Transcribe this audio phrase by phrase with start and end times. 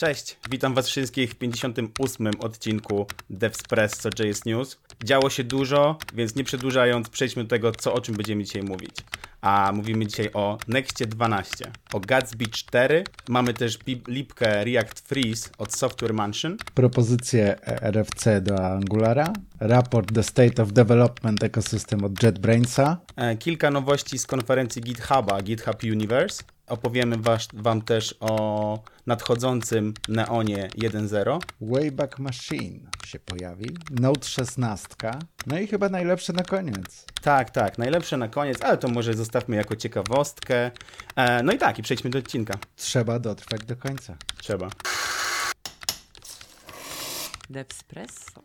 [0.00, 4.78] Cześć, witam was wszystkich w 58 odcinku DevSpresso.js News.
[5.04, 8.94] Działo się dużo, więc nie przedłużając, przejdźmy do tego, co o czym będziemy dzisiaj mówić.
[9.40, 13.78] A mówimy dzisiaj o Nextie 12, o Gatsby 4, mamy też
[14.08, 16.56] lipkę React Freeze od Software Mansion.
[16.74, 22.96] Propozycję RFC do Angulara, raport The State of Development Ecosystem od JetBrainsa.
[23.16, 30.68] E, kilka nowości z konferencji GitHuba, GitHub Universe opowiemy was, wam też o nadchodzącym Neonie
[30.78, 31.38] 1.0.
[31.60, 34.88] Wayback Machine się pojawi, Note 16,
[35.46, 37.06] no i chyba najlepsze na koniec.
[37.22, 40.70] Tak, tak, najlepsze na koniec, ale to może zostawmy jako ciekawostkę.
[41.16, 42.54] E, no i tak, i przejdźmy do odcinka.
[42.76, 44.16] Trzeba dotrwać do końca.
[44.38, 44.68] Trzeba.
[47.50, 48.42] Devspresso.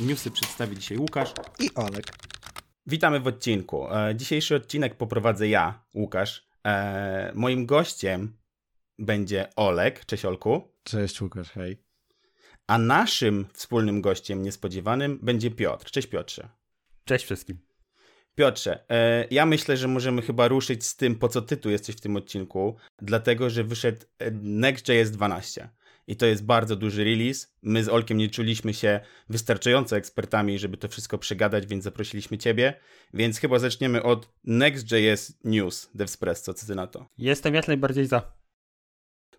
[0.00, 2.06] Newsy przedstawi dzisiaj Łukasz i Olek.
[2.86, 3.94] Witamy w odcinku.
[3.94, 6.47] E, dzisiejszy odcinek poprowadzę ja, Łukasz.
[6.66, 8.38] E, moim gościem
[8.98, 10.06] będzie Olek.
[10.06, 10.72] Cześć Olku.
[10.82, 11.82] Cześć Łukasz, hej.
[12.66, 15.90] A naszym wspólnym gościem niespodziewanym będzie Piotr.
[15.90, 16.48] Cześć Piotrze.
[17.04, 17.58] Cześć wszystkim.
[18.34, 21.96] Piotrze, e, ja myślę, że możemy chyba ruszyć z tym, po co ty tu jesteś
[21.96, 25.68] w tym odcinku, dlatego, że wyszedł e, Next.js 12.
[26.08, 27.56] I to jest bardzo duży release.
[27.62, 32.74] My z Olkiem nie czuliśmy się wystarczająco ekspertami, żeby to wszystko przegadać, więc zaprosiliśmy ciebie.
[33.14, 36.54] Więc chyba zaczniemy od Next.js News DevSpresso.
[36.54, 37.06] Co ty na to?
[37.18, 38.38] Jestem jak najbardziej za.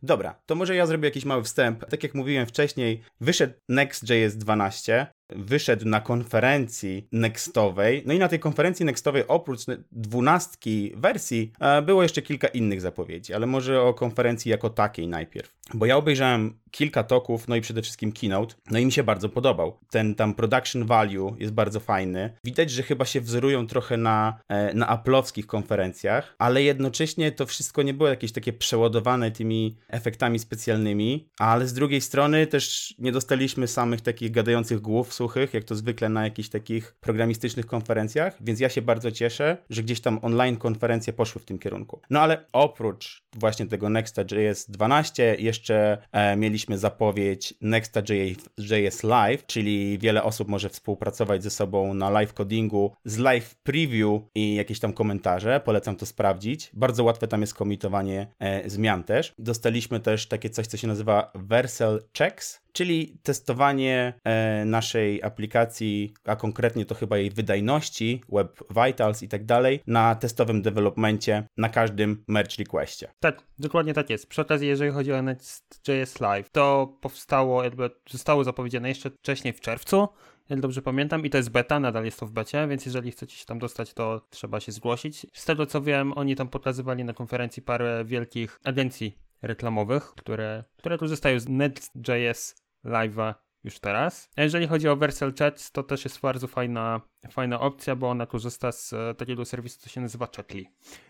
[0.03, 1.85] Dobra, to może ja zrobię jakiś mały wstęp.
[1.85, 8.03] Tak jak mówiłem wcześniej, wyszedł Next.js 12, wyszedł na konferencji Nextowej.
[8.05, 9.59] No i na tej konferencji Nextowej oprócz
[9.91, 15.59] dwunastki wersji e, było jeszcze kilka innych zapowiedzi, ale może o konferencji jako takiej najpierw.
[15.73, 19.29] Bo ja obejrzałem kilka toków, no i przede wszystkim keynote, no i mi się bardzo
[19.29, 19.79] podobał.
[19.89, 22.33] Ten tam production value jest bardzo fajny.
[22.43, 27.83] Widać, że chyba się wzorują trochę na, e, na Apple'owskich konferencjach, ale jednocześnie to wszystko
[27.83, 33.67] nie było jakieś takie przeładowane tymi efektami specjalnymi, ale z drugiej strony też nie dostaliśmy
[33.67, 38.69] samych takich gadających głów suchych, jak to zwykle na jakichś takich programistycznych konferencjach, więc ja
[38.69, 42.01] się bardzo cieszę, że gdzieś tam online konferencje poszły w tym kierunku.
[42.09, 50.23] No ale oprócz właśnie tego Next.js 12 jeszcze e, mieliśmy zapowiedź Next.js Live, czyli wiele
[50.23, 55.61] osób może współpracować ze sobą na live codingu z live preview i jakieś tam komentarze.
[55.65, 56.71] Polecam to sprawdzić.
[56.73, 59.33] Bardzo łatwe tam jest komitowanie e, zmian też.
[59.37, 66.35] Dostaliśmy też takie coś, co się nazywa Versal Checks, czyli testowanie e, naszej aplikacji, a
[66.35, 72.23] konkretnie to chyba jej wydajności, Web Vitals i tak dalej, na testowym developmencie na każdym
[72.27, 73.07] merge requestie.
[73.19, 74.27] Tak, dokładnie tak jest.
[74.27, 79.61] Przy okazji, jeżeli chodzi o Next.js Live, to powstało, jakby zostało zapowiedziane jeszcze wcześniej w
[79.61, 80.07] czerwcu,
[80.49, 83.37] jak dobrze pamiętam, i to jest beta, nadal jest to w becie, więc jeżeli chcecie
[83.37, 85.25] się tam dostać, to trzeba się zgłosić.
[85.33, 90.97] Z tego co wiem, oni tam pokazywali na konferencji parę wielkich agencji reklamowych, które, które
[90.97, 92.55] korzystają z Next.js
[92.85, 93.33] Live'a
[93.63, 94.29] już teraz.
[94.35, 97.01] A jeżeli chodzi o Versal Chats, to też jest bardzo fajna,
[97.31, 100.65] fajna opcja, bo ona korzysta z e, takiego serwisu, co się nazywa Chatly.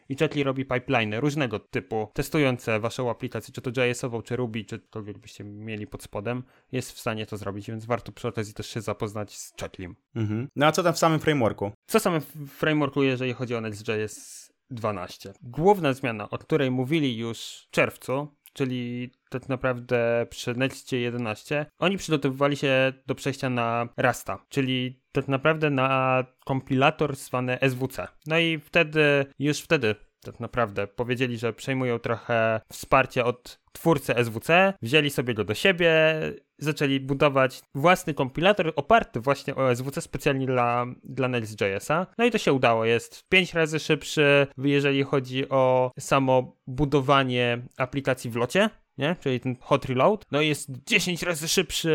[0.10, 4.80] I Chatly robi pipeliny różnego typu, testujące waszą aplikację, czy to JS-ową, czy Ruby, czy
[4.80, 8.68] cokolwiek byście mieli pod spodem, jest w stanie to zrobić, więc warto przy okazji też
[8.68, 9.96] się zapoznać z Chatlym.
[10.16, 10.48] Mhm.
[10.56, 11.72] No a co tam w samym frameworku?
[11.88, 15.34] Co samym frameworku, jeżeli chodzi o Next.js 12?
[15.42, 21.98] Główna zmiana, o której mówili już w czerwcu, czyli tak naprawdę przy Nextie 11, oni
[21.98, 28.08] przygotowywali się do przejścia na Rasta, czyli tak naprawdę na kompilator zwany SWC.
[28.28, 34.74] No i wtedy, już wtedy tak naprawdę powiedzieli, że przejmują trochę wsparcie od twórcy SWC,
[34.82, 35.92] wzięli sobie go do siebie,
[36.58, 42.08] zaczęli budować własny kompilator oparty właśnie o SWC specjalnie dla, dla Next.jsa.
[42.18, 42.86] No i to się udało.
[42.86, 49.16] Jest 5 razy szybszy, jeżeli chodzi o samo budowanie aplikacji w locie nie?
[49.20, 51.92] czyli ten hot reload, no jest 10 razy szybszy,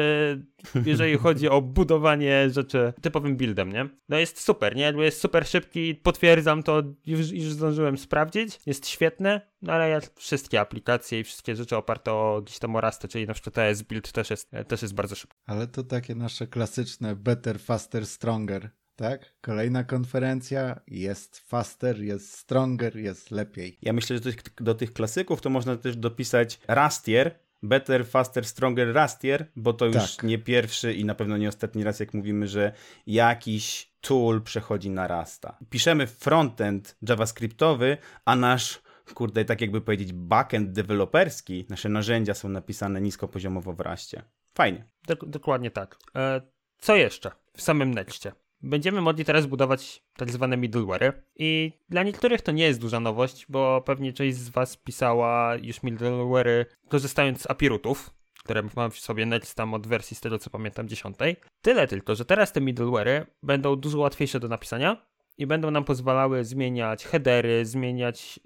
[0.87, 3.89] jeżeli chodzi o budowanie rzeczy typowym buildem, nie?
[4.09, 4.93] No jest super, nie?
[4.99, 10.61] Jest super szybki, potwierdzam to, już, już zdążyłem sprawdzić, jest świetne, no ale jak wszystkie
[10.61, 14.31] aplikacje i wszystkie rzeczy oparte o gdzieś tam Orastę, czyli na przykład TS Build też
[14.31, 15.39] jest, też jest bardzo szybki.
[15.47, 19.35] Ale to takie nasze klasyczne better, faster, stronger tak?
[19.41, 23.79] Kolejna konferencja jest faster, jest stronger, jest lepiej.
[23.83, 28.45] Ja myślę, że do tych, do tych klasyków to można też dopisać Rastier, Better, Faster,
[28.45, 30.23] Stronger, Rastier, bo to już tak.
[30.23, 32.73] nie pierwszy i na pewno nie ostatni raz, jak mówimy, że
[33.07, 35.59] jakiś tool przechodzi na Rasta.
[35.71, 38.83] Piszemy frontend javascriptowy, a nasz
[39.15, 44.23] kurde, tak jakby powiedzieć, backend deweloperski, nasze narzędzia są napisane niskopoziomowo w Raście.
[44.55, 44.85] Fajnie.
[45.07, 45.99] Dok dokładnie tak.
[46.17, 46.41] E,
[46.79, 48.33] co jeszcze w samym nexcie?
[48.65, 53.47] Będziemy mogli teraz budować tak zwane middleware'y i dla niektórych to nie jest duża nowość,
[53.49, 58.11] bo pewnie część z was pisała już middleware'y korzystając z API rootów,
[58.45, 61.17] które mam w sobie Next tam od wersji z tego co pamiętam 10.
[61.63, 65.07] Tyle tylko, że teraz te middleware'y będą dużo łatwiejsze do napisania
[65.39, 68.41] i będą nam pozwalały zmieniać headery, zmieniać,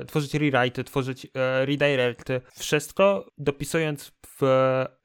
[0.00, 4.42] e, tworzyć rewrite'y, tworzyć e, redirecty, wszystko dopisując w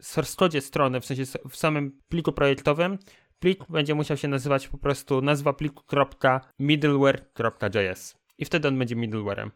[0.02, 2.98] source code strony, w sensie w samym pliku projektowym,
[3.40, 9.50] plik będzie musiał się nazywać po prostu nazwa pliku.middleware.js i wtedy on będzie middleware'em.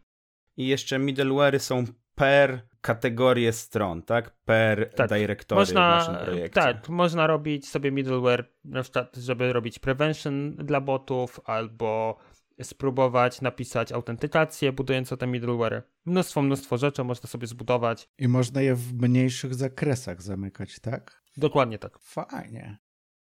[0.58, 1.84] I jeszcze middleware'y są
[2.16, 4.36] per kategorię stron, tak?
[4.46, 5.10] Per Tak.
[5.10, 6.62] dyrektory Można, w naszym projekcie.
[6.62, 12.18] tak, można robić sobie middleware, na przykład, żeby robić prevention dla botów, albo
[12.62, 15.84] spróbować napisać autentykację, budując te middleware.
[16.06, 18.10] Mnóstwo, mnóstwo rzeczy można sobie zbudować.
[18.18, 21.24] I można je w mniejszych zakresach zamykać, tak?
[21.38, 22.00] Dokładnie tak.
[22.00, 22.78] Fajnie.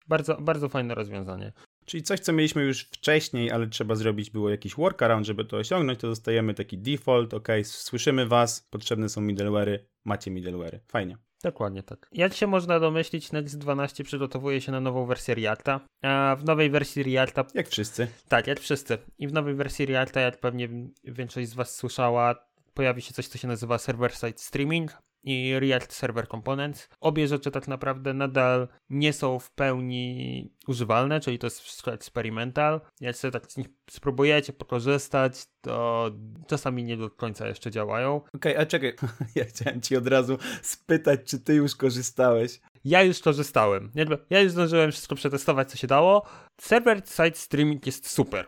[0.09, 1.53] Bardzo, bardzo fajne rozwiązanie.
[1.85, 6.01] Czyli coś, co mieliśmy już wcześniej, ale trzeba zrobić było jakiś workaround, żeby to osiągnąć,
[6.01, 10.79] to dostajemy taki default, ok, słyszymy was, potrzebne są middleware'y, macie middleware'y.
[10.89, 11.17] Fajnie.
[11.43, 12.09] Dokładnie tak.
[12.13, 16.71] Jak się można domyślić, Next 12 przygotowuje się na nową wersję Reacta, a w nowej
[16.71, 18.09] wersji Reacta, Jak wszyscy.
[18.29, 20.69] tak, jak wszyscy, i w nowej wersji Reacta, jak pewnie
[21.05, 22.35] większość z Was słyszała,
[22.75, 26.89] pojawi się coś, co się nazywa Server-Side Streaming i React Server Components.
[27.01, 32.81] Obie rzeczy tak naprawdę nadal nie są w pełni używalne, czyli to jest wszystko experimental.
[33.01, 36.11] Jak sobie tak z nich spróbujecie pokorzystać, to
[36.47, 38.21] czasami nie do końca jeszcze działają.
[38.35, 38.95] Okej, a czekaj,
[39.35, 42.61] ja chciałem ci od razu spytać, czy ty już korzystałeś.
[42.85, 43.91] Ja już korzystałem.
[44.31, 46.27] Ja już zdążyłem wszystko przetestować, co się dało.
[46.61, 48.47] Server-side streaming jest super.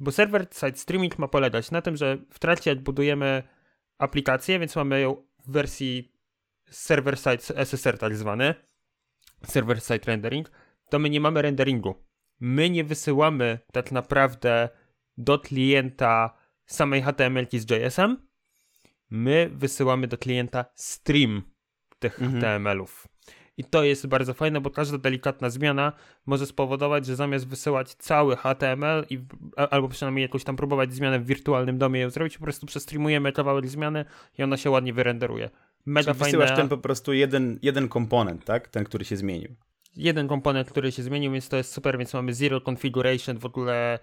[0.00, 3.42] Bo server-side streaming ma polegać na tym, że w trakcie jak budujemy
[3.98, 6.15] aplikację, więc mamy ją w wersji
[6.70, 8.54] server-side SSR tak zwany,
[9.46, 10.50] server-side rendering,
[10.90, 11.94] to my nie mamy renderingu.
[12.40, 14.68] My nie wysyłamy tak naprawdę
[15.16, 16.36] do klienta
[16.66, 18.28] samej HTML z JS-em,
[19.10, 21.42] my wysyłamy do klienta stream
[21.98, 22.40] tych Mhm.
[22.40, 23.08] HTML-ów.
[23.58, 25.92] I to jest bardzo fajne, bo każda delikatna zmiana
[26.26, 29.18] może spowodować, że zamiast wysyłać cały HTML i,
[29.56, 33.68] albo przynajmniej jakąś tam próbować zmianę w wirtualnym domie ją zrobić, po prostu przestreamujemy kawałek
[33.68, 34.04] zmiany
[34.38, 35.50] i ona się ładnie wyrenderuje.
[35.86, 36.38] Mega Czyli fajne.
[36.38, 38.68] wysyłasz ten po prostu jeden, jeden komponent, tak?
[38.68, 39.54] Ten, który się zmienił.
[39.96, 43.98] jeden komponent, który się zmienił, więc to jest super, więc mamy zero configuration, w ogóle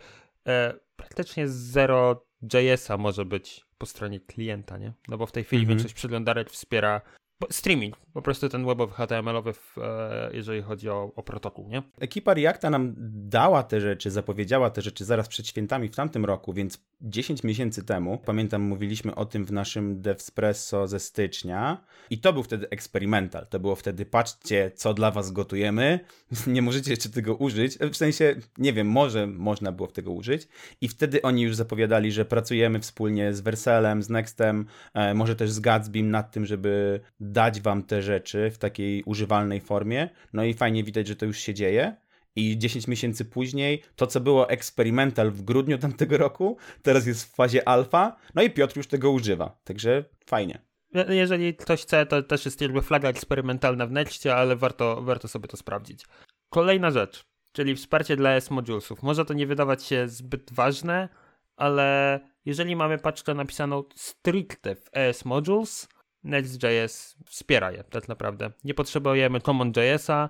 [0.47, 4.93] e, praktycznie zero JS-a może być po stronie klienta, nie?
[5.07, 5.77] No bo w tej chwili Mhm.
[5.77, 7.01] większość przeglądarek wspiera
[7.51, 11.83] streaming, po prostu ten webowy HTML-owy, w, e, jeżeli chodzi o, o protokół, nie?
[11.99, 12.93] Ekipa Reacta nam
[13.29, 17.83] dała te rzeczy, zapowiedziała te rzeczy zaraz przed świętami w tamtym roku, więc 10 miesięcy
[17.83, 23.47] temu, pamiętam, mówiliśmy o tym w naszym Devspresso ze stycznia i to był wtedy eksperymental.
[23.47, 25.99] To było wtedy, patrzcie, co dla was gotujemy,
[26.47, 30.47] nie możecie jeszcze tego użyć, w sensie, nie wiem, może można było tego użyć
[30.81, 35.51] i wtedy oni już zapowiadali, że pracujemy wspólnie z Verselem, z Nextem, e, może też
[35.51, 36.99] z Gatsbym nad tym, żeby
[37.33, 40.09] dać wam te rzeczy w takiej używalnej formie.
[40.33, 41.95] No i fajnie widać, że to już się dzieje.
[42.35, 47.35] I 10 miesięcy później to, co było eksperymental w grudniu tamtego roku, teraz jest w
[47.35, 48.15] fazie alfa.
[48.35, 49.57] No i Piotr już tego używa.
[49.63, 50.61] Także fajnie.
[50.93, 55.27] Je- Jeżeli ktoś chce, to też jest jakby flaga eksperymentalna w Nexcie, ale warto, warto
[55.27, 56.05] sobie to sprawdzić.
[56.49, 59.03] Kolejna rzecz, czyli wsparcie dla ES Modulesów.
[59.03, 61.09] Może to nie wydawać się zbyt ważne,
[61.55, 65.87] ale jeżeli mamy paczkę napisaną stricte w ES Modules,
[66.23, 68.51] Next.js wspiera je tak naprawdę.
[68.63, 70.29] Nie potrzebujemy CommonJS-a,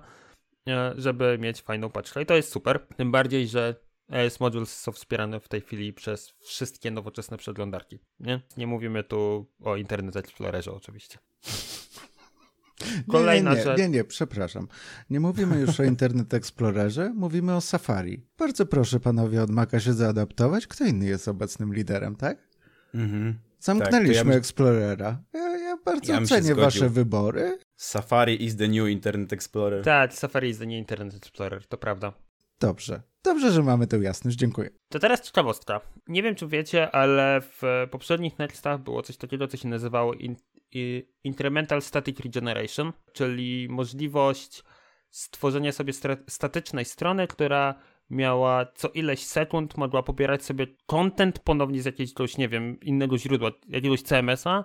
[0.68, 2.86] e, żeby mieć fajną paczkę i to jest super.
[2.96, 3.74] Tym bardziej, że
[4.10, 7.98] ES Modules są wspierane w tej chwili przez wszystkie nowoczesne przeglądarki.
[8.20, 11.18] Nie, nie mówimy tu o Internet Explorerze oczywiście.
[13.10, 13.78] Kolejna nie, nie, rzecz.
[13.78, 14.68] nie, nie, przepraszam.
[15.10, 18.26] Nie mówimy już o Internet Explorerze, mówimy o Safari.
[18.38, 20.66] Bardzo proszę panowie od Maca się zaadaptować.
[20.66, 22.38] Kto inny jest obecnym liderem, tak?
[22.94, 23.38] Mhm.
[23.64, 25.22] Zamknęliśmy Tak, ja bym- Explorera.
[25.32, 27.58] Ja, ja bardzo Ja cenię wasze wybory.
[27.76, 29.84] Safari is the new Internet Explorer.
[29.84, 32.12] Tak, Safari jest nie Internet Explorer, to prawda.
[32.60, 33.02] Dobrze.
[33.24, 34.36] Dobrze, że mamy tę jasność.
[34.36, 34.70] Dziękuję.
[34.88, 35.80] To teraz ciekawostka.
[36.08, 40.36] Nie wiem, czy wiecie, ale w poprzednich Nextach było coś takiego, co się nazywało in,
[40.72, 44.62] i- Incremental Static Regeneration, czyli możliwość
[45.10, 47.74] stworzenia sobie stra- statycznej strony, która
[48.10, 53.50] miała co ileś sekund mogła pobierać sobie content ponownie z jakiegoś, nie wiem, innego źródła,
[53.68, 54.64] jakiegoś CMS-a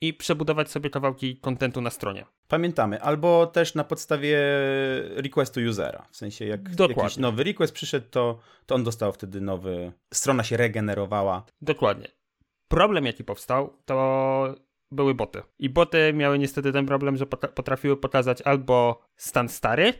[0.00, 2.26] i przebudować sobie kawałki contentu na stronie.
[2.48, 3.02] Pamiętamy.
[3.02, 4.38] Albo też na podstawie
[5.16, 6.06] requestu usera.
[6.10, 7.02] W sensie, jak Dokładnie.
[7.02, 9.92] jakiś nowy request przyszedł, to, to on dostał wtedy nowy.
[10.14, 11.44] Strona się regenerowała.
[11.60, 12.08] Dokładnie.
[12.68, 14.54] Problem, jaki powstał, to
[14.90, 15.42] były boty.
[15.58, 19.92] I boty miały niestety ten problem, że potrafiły pokazać albo stan stary,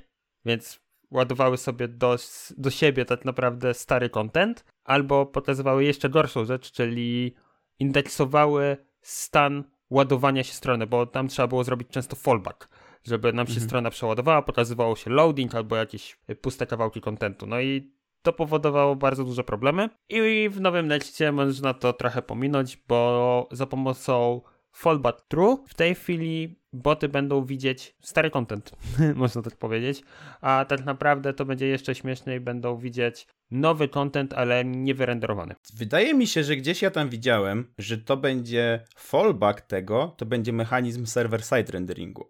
[0.44, 0.80] więc
[1.12, 2.16] ładowały sobie do,
[2.57, 7.35] do siebie tak naprawdę stary content, albo pokazywały jeszcze gorszą rzecz, czyli
[7.78, 12.69] indeksowały stan ładowania się strony, bo tam trzeba było zrobić często fallback,
[13.04, 13.69] żeby nam się Mhm.
[13.69, 17.47] strona przeładowała, pokazywało się loading albo jakieś puste kawałki kontentu.
[17.47, 17.92] No i
[18.23, 19.88] to powodowało bardzo duże problemy.
[20.09, 24.40] I w nowym Nextie można to trochę pominąć, bo za pomocą
[24.73, 28.73] fallback true w tej chwili boty będą widzieć stary content,
[29.14, 30.02] można tak powiedzieć,
[30.41, 35.55] a tak naprawdę to będzie jeszcze śmieszniej, będą widzieć nowy content, ale nie wyrenderowany.
[35.75, 40.52] Wydaje mi się, że gdzieś ja tam widziałem, że to będzie fallback tego, to będzie
[40.52, 42.29] mechanizm server-side renderingu.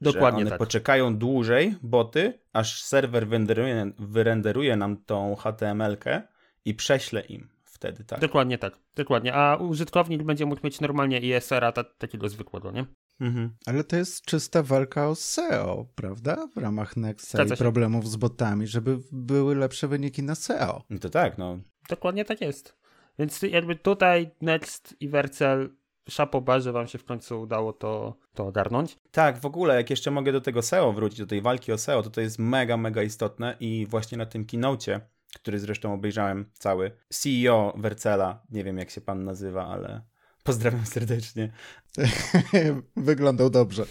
[0.00, 0.58] Dokładnie że one tak.
[0.58, 6.22] poczekają dłużej, boty, aż serwer wyrenderuje, wyrenderuje nam tą HTML-kę
[6.64, 7.53] i prześle im
[7.84, 8.20] wtedy, tak.
[8.20, 9.34] Dokładnie tak, dokładnie.
[9.34, 12.86] A użytkownik będzie mógł mieć normalnie ISR-a ta, takiego zwykłego, nie?
[13.20, 13.56] Mhm.
[13.66, 16.46] Ale to jest czysta walka o SEO, prawda?
[16.54, 20.82] W ramach Nexa i problemów z botami, żeby były lepsze wyniki na SEO.
[20.90, 21.58] No to tak, no.
[21.88, 22.76] Dokładnie tak jest.
[23.18, 25.70] Więc jakby tutaj Next i Vercel
[26.08, 28.98] szapoba, że wam się w końcu udało to, to ogarnąć.
[29.10, 32.02] Tak, w ogóle, jak jeszcze mogę do tego SEO wrócić, do tej walki o SEO,
[32.02, 35.00] to to jest mega, mega istotne i właśnie na tym keynocie,
[35.38, 40.02] który zresztą obejrzałem cały, CEO Vercela, nie wiem jak się pan nazywa, ale
[40.44, 41.52] pozdrawiam serdecznie,
[42.96, 43.84] Wyglądał dobrze.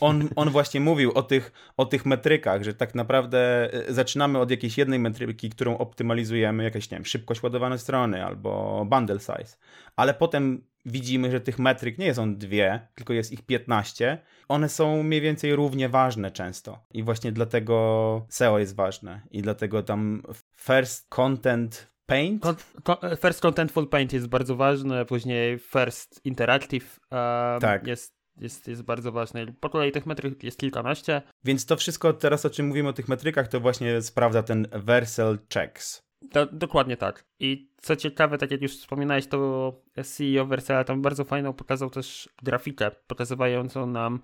[0.00, 4.50] on, on właśnie mówił o tych, o tych metrykach, że tak naprawdę e, zaczynamy od
[4.50, 9.56] jakiejś jednej metryki, którą optymalizujemy, jakaś, nie wiem, szybkość ładowania strony albo bundle size,
[9.96, 14.18] ale potem widzimy, że tych metryk nie są dwie, tylko jest ich 15.
[14.48, 16.84] One są mniej więcej równie ważne często.
[16.94, 19.20] I właśnie dlatego SEO jest ważne.
[19.30, 20.22] I dlatego tam
[20.58, 27.60] first content paint Kon- ko- first Contentful Paint jest bardzo ważny, później First Interactive um,
[27.60, 27.86] Tak.
[27.86, 29.54] jest, jest, jest bardzo ważny.
[29.60, 31.22] Po kolei tych metryk jest kilkanaście.
[31.44, 35.38] Więc to wszystko teraz, o czym mówimy o tych metrykach, to właśnie sprawdza ten Versal
[35.54, 36.08] Checks.
[36.32, 37.24] To, dokładnie tak.
[37.40, 39.72] I co ciekawe, tak jak już wspominałeś, to
[40.04, 44.22] CEO Versala tam bardzo fajną pokazał też grafikę pokazującą nam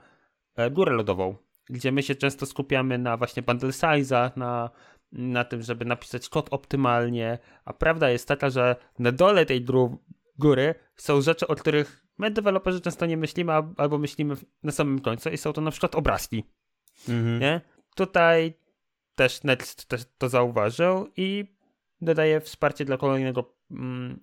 [0.56, 1.36] e, górę lodową,
[1.70, 4.70] gdzie my się często skupiamy na właśnie bundle size'ach, na,
[5.14, 9.64] na tym, żeby napisać kod optymalnie, a prawda jest taka, że na dole tej
[10.38, 15.30] góry są rzeczy, o których my deweloperzy często nie myślimy, albo myślimy na samym końcu
[15.30, 16.44] i są to na przykład obrazki.
[17.08, 17.40] Mhm.
[17.40, 17.60] Nie?
[17.96, 18.54] Tutaj
[19.14, 21.54] też Next też to zauważył i
[22.00, 24.20] dodaje wsparcie dla kolejnego, mm,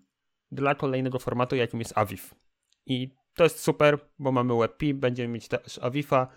[0.52, 2.36] dla kolejnego formatu, jakim jest Aviv.
[2.86, 6.28] I to jest super, bo mamy WebP, będziemy mieć też Avifa.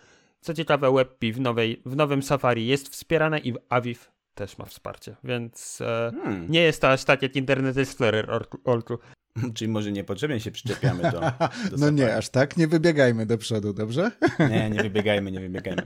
[0.41, 5.17] Co ciekawe, WebP w, nowej, w nowym Safari jest wspierane i Aviv też ma wsparcie,
[5.25, 6.51] więc e, Hmm.
[6.51, 8.99] nie jest to aż tak jak Internet Explorer Orku- Orku.
[9.55, 11.21] Czyli może niepotrzebnie się przyczepiamy do.
[11.71, 12.19] do No nie, Safari.
[12.19, 14.11] aż tak, nie wybiegajmy do przodu, dobrze?
[14.51, 15.83] Nie, nie wybiegajmy, nie wybiegajmy.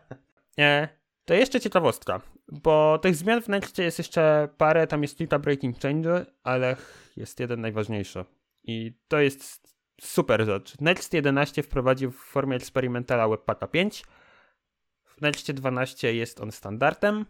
[0.58, 0.88] Nie.
[1.24, 2.20] To jeszcze ciekawostka,
[2.52, 6.76] bo tych zmian w Nextie jest jeszcze parę, tam jest kilka breaking change, ale
[7.16, 8.24] jest jeden najważniejszy.
[8.64, 10.80] I to jest super rzecz.
[10.80, 14.04] Next 11 wprowadził w formie eksperymentala Webpacka 5.
[15.04, 17.26] W Nextie 12 jest on standardem,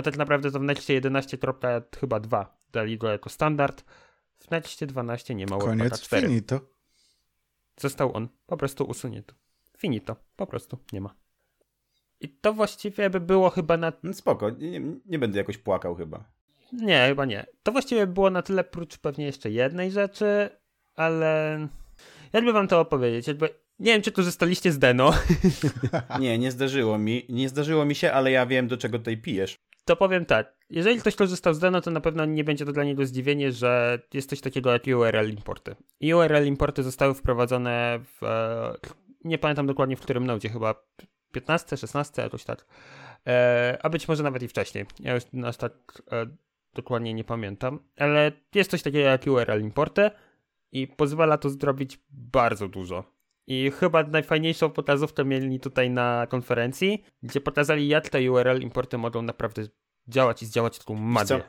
[0.00, 3.84] a tak naprawdę to w Nextie 11 kropka chyba 2 dali go jako standard.
[4.38, 6.26] W Nextie 12 nie ma Koniec, 4.
[6.26, 6.60] finito.
[7.76, 9.34] Został on po prostu usunięty.
[9.78, 11.14] Finito, po prostu nie ma.
[12.20, 13.92] I to właściwie by było chyba na.
[14.02, 16.24] No spoko, nie, nie będę jakoś płakał chyba.
[16.72, 17.46] Nie, chyba nie.
[17.62, 20.50] To właściwie było na tyle, prócz pewnie jeszcze jednej rzeczy,
[20.96, 21.68] ale.
[22.32, 23.28] Jakby wam to opowiedzieć?
[23.28, 23.48] Jakby...
[23.78, 25.12] Nie wiem, czy korzystaliście z Deno.
[26.20, 29.56] Nie, nie zdarzyło mi, nie zdarzyło mi się, ale ja wiem, do czego tutaj pijesz.
[29.84, 30.54] To powiem tak.
[30.70, 33.98] Jeżeli ktoś korzystał z Deno, to na pewno nie będzie to dla niego zdziwienie, że
[34.14, 35.76] jest coś takiego jak URL importy.
[36.14, 38.24] URL importy zostały wprowadzone w.
[38.24, 38.76] E,
[39.24, 40.74] nie pamiętam dokładnie w którym nodzie, chyba
[41.32, 42.66] 15, 16, jakoś tak.
[43.26, 44.86] E, a być może nawet i wcześniej.
[45.00, 46.26] Ja już aż tak e,
[46.74, 47.78] dokładnie nie pamiętam.
[47.98, 50.10] Ale jest coś takiego jak URL importy
[50.72, 53.19] i pozwala to zrobić bardzo dużo.
[53.52, 59.22] I chyba najfajniejszą pokazówkę mieli tutaj na konferencji, gdzie pokazali, jak te URL importy mogą
[59.22, 59.62] naprawdę
[60.08, 61.40] działać i zdziałać taką magię.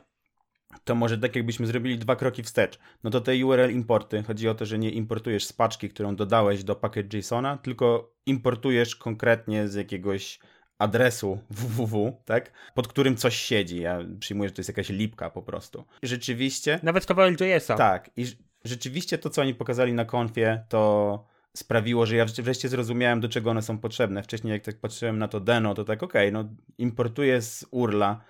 [0.84, 2.78] To może tak jakbyśmy zrobili dwa kroki wstecz.
[3.04, 6.64] No to te URL importy, chodzi o to, że nie importujesz z paczki, którą dodałeś
[6.64, 10.38] do package JSONa, tylko importujesz konkretnie z jakiegoś
[10.78, 12.52] adresu www, tak?
[12.74, 13.80] Pod którym coś siedzi.
[13.80, 15.84] Ja przyjmuję, że to jest jakaś lipka po prostu.
[16.02, 17.76] Rzeczywiście, Nawet kawałek JS-a.
[17.76, 18.10] tak.
[18.16, 23.20] I rz- rzeczywiście to, co oni pokazali na konfie, to sprawiło, że ja wreszcie- zrozumiałem,
[23.20, 24.22] do czego one są potrzebne.
[24.22, 26.44] Wcześniej, jak tak patrzyłem na to deno, to tak, okej, no
[26.78, 28.24] importuję z URLa.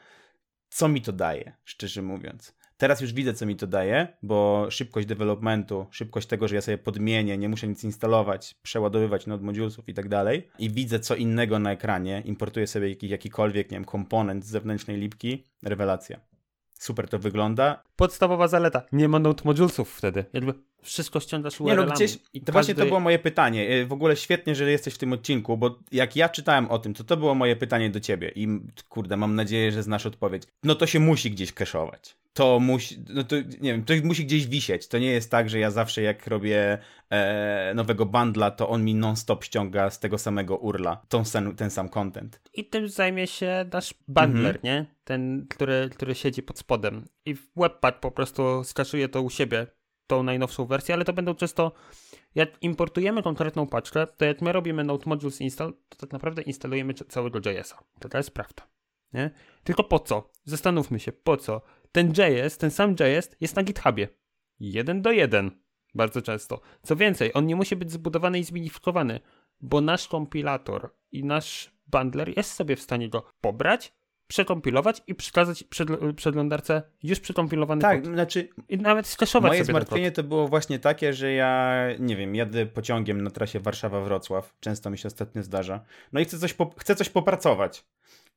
[0.71, 2.55] Co mi to daje, szczerze mówiąc?
[2.77, 6.79] Teraz już widzę, co mi to daje, bo szybkość developmentu, szybkość tego, że ja sobie
[6.79, 10.49] podmienię, nie muszę nic instalować, przeładowywać node modulesów i tak dalej.
[10.59, 14.97] I widzę co innego na ekranie, importuję sobie jakiś, jakikolwiek, nie wiem, komponent z zewnętrznej
[14.97, 16.21] lipki, rewelacja.
[16.73, 17.83] Super to wygląda.
[17.97, 18.83] Podstawowa zaleta.
[18.93, 20.25] Nie ma node modulesów wtedy.
[20.33, 21.89] Jakby wszystko ściągasz Nie URL-ami.
[21.89, 22.13] no, gdzieś,
[22.45, 23.71] to właśnie to każdy- było moje pytanie.
[23.71, 26.95] Y, W ogóle świetnie, że jesteś w tym odcinku, bo jak ja czytałem o tym,
[26.95, 28.49] to to było moje pytanie do ciebie i
[28.89, 30.43] kurde, mam nadzieję, że znasz odpowiedź.
[30.65, 32.15] No to się musi gdzieś cache'ować.
[32.35, 34.89] To musi, no to nie wiem, to musi gdzieś wisieć.
[34.89, 36.79] To nie jest tak, że ja zawsze jak robię
[37.11, 41.23] e, nowego bundla, to on mi non-stop ściąga z tego samego urla tą
[41.57, 42.41] ten sam content.
[42.55, 44.59] I tym zajmie się nasz bundler, Mhm.
[44.65, 44.87] nie?
[45.05, 47.05] Ten, który, który siedzi pod spodem.
[47.27, 49.67] I w Webpack po prostu skaszuje to u siebie,
[50.13, 51.73] tą najnowszą wersję, ale to będą często...
[52.35, 56.95] Jak importujemy konkretną paczkę, to jak my robimy Node Modules install, to tak naprawdę instalujemy
[56.95, 58.09] całego JS-a.
[58.09, 58.63] To jest prawda.
[59.13, 59.31] Nie?
[59.65, 60.31] Tylko po co?
[60.45, 61.61] Zastanówmy się, po co?
[61.93, 64.09] Ten JS, ten sam JS jest na GitHubie.
[64.61, 65.51] Jeden do jeden.
[65.95, 66.61] Bardzo często.
[66.83, 69.21] Co więcej, on nie musi być zbudowany i zminifikowany,
[69.61, 73.93] bo nasz kompilator i nasz bundler jest sobie w stanie go pobrać,
[74.33, 75.65] przekompilować i przekazać
[76.17, 78.13] przeglądarce już przekompilowany Tak, kod.
[78.13, 82.35] znaczy I nawet skaszować Moje sobie zmartwienie to było właśnie takie, że ja, nie wiem,
[82.35, 84.43] jadę pociągiem na trasie Warszawa-Wrocław.
[84.61, 85.85] Często mi się ostatnio zdarza.
[86.13, 87.85] No i chcę coś, po, chcę coś popracować.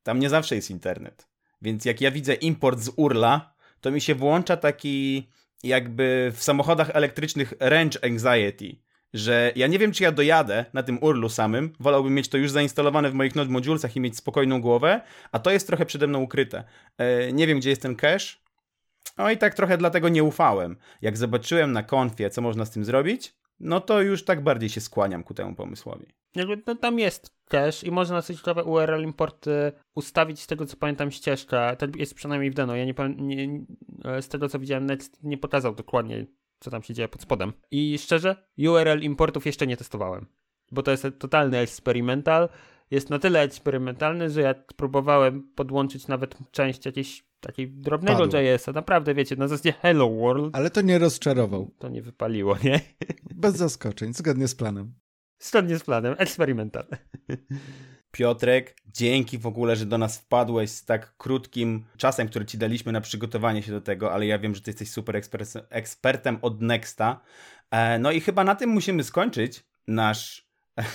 [0.02, 1.28] Tam nie zawsze jest internet.
[1.62, 5.28] Więc jak ja widzę import z URLA, to mi się włącza taki
[5.62, 8.76] jakby w samochodach elektrycznych range anxiety,
[9.16, 12.50] że ja nie wiem, czy ja dojadę na tym URLu samym, wolałbym mieć to już
[12.50, 15.00] zainstalowane w moich node modulesach i mieć spokojną głowę,
[15.32, 16.64] a to jest trochę przede mną ukryte.
[16.98, 18.36] E, nie wiem, gdzie jest ten cache,
[19.18, 20.76] no i tak trochę dlatego nie ufałem.
[21.02, 24.80] Jak zobaczyłem na konfie, co można z tym zrobić, no to już tak bardziej się
[24.80, 26.06] skłaniam ku temu pomysłowi.
[26.34, 30.66] Jakby, no, tam jest cache i można coś ciekawe URL import y, ustawić z tego
[30.66, 31.76] co pamiętam ścieżka.
[31.76, 32.74] Tak jest przynajmniej w demo.
[32.74, 33.66] Ja nie, nie
[34.20, 36.26] z tego co widziałem Next nie pokazał dokładnie
[36.60, 37.52] co tam się dzieje pod spodem.
[37.70, 40.26] I szczerze, URL importów jeszcze nie testowałem.
[40.72, 42.48] Bo to jest totalny eksperymental.
[42.90, 48.24] Jest na tyle eksperymentalny, że jak próbowałem podłączyć nawet część jakiejś takiej drobnego.
[48.24, 51.70] JS-a, naprawdę wiecie, na zasadzie Hello World, Ale to nie rozczarował.
[51.78, 52.80] to nie wypaliło, nie?
[53.34, 54.94] Bez zaskoczeń, zgodnie z planem.
[55.38, 56.86] Zgodnie z planem, eksperymental.
[58.16, 62.92] Piotrek, dzięki w ogóle, że do nas wpadłeś z tak krótkim czasem, który ci daliśmy
[62.92, 66.60] na przygotowanie się do tego, ale ja wiem, że ty jesteś super eksper- ekspertem od
[66.60, 67.20] Nexta.
[67.70, 70.46] E, no i chyba na tym musimy skończyć nasz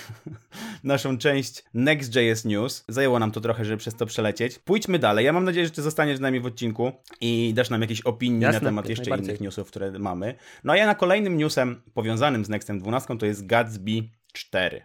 [0.84, 2.84] naszą część Next.js News.
[2.88, 4.58] Zajęło nam to trochę, żeby przez to przelecieć.
[4.58, 5.24] Pójdźmy dalej.
[5.24, 8.46] Ja mam nadzieję, że ty zostaniesz z nami w odcinku i dasz nam jakieś opinie
[8.46, 10.34] Jasne, na temat jeszcze innych newsów, które mamy.
[10.64, 14.82] No a ja na kolejnym newsem powiązanym z Nextem 12 to jest Gatsby 4.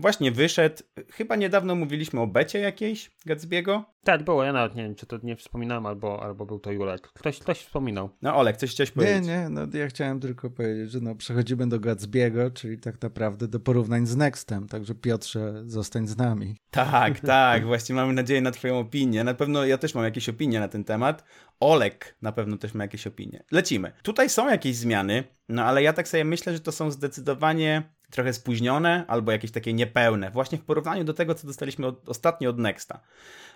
[0.00, 0.76] Właśnie wyszedł,
[1.12, 3.82] chyba niedawno mówiliśmy o becie jakiejś Gatsby'ego.
[4.04, 7.08] Tak, było, ja nawet nie wiem, czy to nie wspominałem, albo, albo był to Julek.
[7.08, 8.10] Ktoś, ktoś wspominał.
[8.22, 9.26] No Olek, coś chciałeś Nie, powiedzieć?
[9.26, 13.60] nie, no ja chciałem tylko powiedzieć, że no przechodzimy do Gatsby'ego, czyli tak naprawdę do
[13.60, 16.56] porównań z Nextem, także Piotrze, zostań z nami.
[16.70, 19.24] Tak, tak, właśnie mamy nadzieję na twoją opinię.
[19.24, 21.24] Na pewno ja też mam jakieś opinie na ten temat.
[21.60, 23.44] Olek na pewno też ma jakieś opinie.
[23.52, 23.92] Lecimy.
[24.02, 28.32] Tutaj są jakieś zmiany, no ale ja tak sobie myślę, że to są zdecydowanie trochę
[28.32, 30.30] spóźnione albo jakieś takie niepełne.
[30.30, 33.00] Właśnie w porównaniu do tego, co dostaliśmy od, ostatnio od Nexta.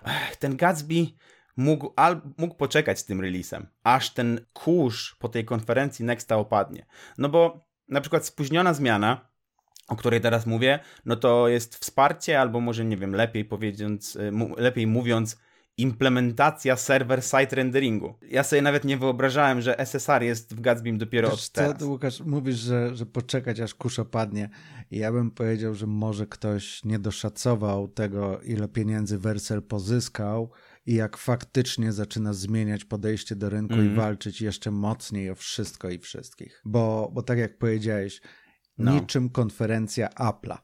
[0.05, 1.05] Ech, ten Gatsby
[1.57, 6.85] mógł, al, mógł poczekać z tym releasem, aż ten kurz po tej konferencji Nexta opadnie.
[7.17, 9.27] No bo na przykład spóźniona zmiana,
[9.87, 14.01] o której teraz mówię, no to jest wsparcie, albo może nie wiem, lepiej powiedzieć,
[14.57, 15.37] lepiej mówiąc,
[15.77, 18.13] implementacja server-side renderingu.
[18.29, 21.77] Ja sobie nawet nie wyobrażałem, że SSR jest w Gatsbym dopiero Wiesz od co, teraz.
[21.77, 24.49] ty, Łukasz, mówisz, że, że poczekać aż kurz opadnie.
[24.91, 30.51] Ja bym powiedział, że może ktoś nie doszacował tego, ile pieniędzy Wersel pozyskał
[30.85, 33.95] i jak faktycznie zaczyna zmieniać podejście do rynku i Mhm.
[33.95, 36.61] walczyć jeszcze mocniej o wszystko i wszystkich.
[36.65, 38.21] Bo, bo tak jak powiedziałeś,
[38.77, 38.93] No.
[38.93, 40.57] niczym konferencja Apple'a.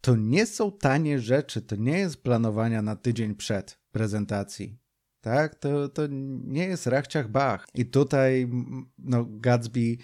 [0.00, 4.78] To nie są tanie rzeczy, to nie jest planowania na tydzień przed prezentacji.
[5.20, 6.02] Tak, to, to
[6.44, 7.66] nie jest rachciach bach.
[7.74, 8.50] I tutaj
[8.98, 9.96] no, Gatsby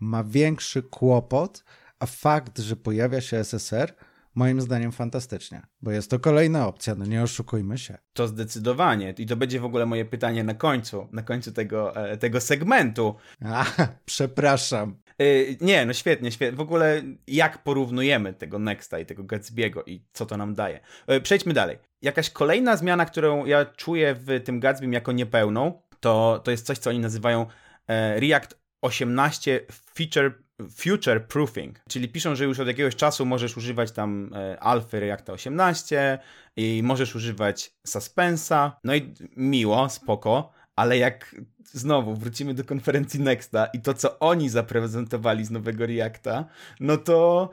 [0.00, 1.64] ma większy kłopot,
[1.98, 3.94] a fakt, że pojawia się SSR,
[4.34, 7.98] moim zdaniem fantastycznie, bo jest to kolejna opcja, no nie oszukujmy się.
[8.12, 9.14] To zdecydowanie.
[9.18, 13.14] I to będzie w ogóle moje pytanie na końcu, na końcu tego, e, tego segmentu.
[13.44, 13.64] A,
[14.04, 14.96] przepraszam.
[15.18, 16.56] Yy, nie, no świetnie, świetnie.
[16.56, 20.80] W ogóle jak porównujemy tego Nexta i tego Gatsby'ego i co to nam daje.
[21.08, 21.78] Yy, przejdźmy dalej.
[22.02, 26.78] Jakaś kolejna zmiana, którą ja czuję w tym Gatsbym jako niepełną, to, to jest coś,
[26.78, 27.46] co oni nazywają
[27.88, 29.60] e, React 18
[29.94, 35.00] Feature Future Proofing, czyli piszą, że już od jakiegoś czasu możesz używać tam e, alfy
[35.00, 36.18] Reacta 18
[36.56, 41.34] i możesz używać suspensa, no i miło, spoko, ale jak
[41.72, 46.44] znowu wrócimy do konferencji Nexta i to, co oni zaprezentowali z nowego Reacta,
[46.80, 47.50] no to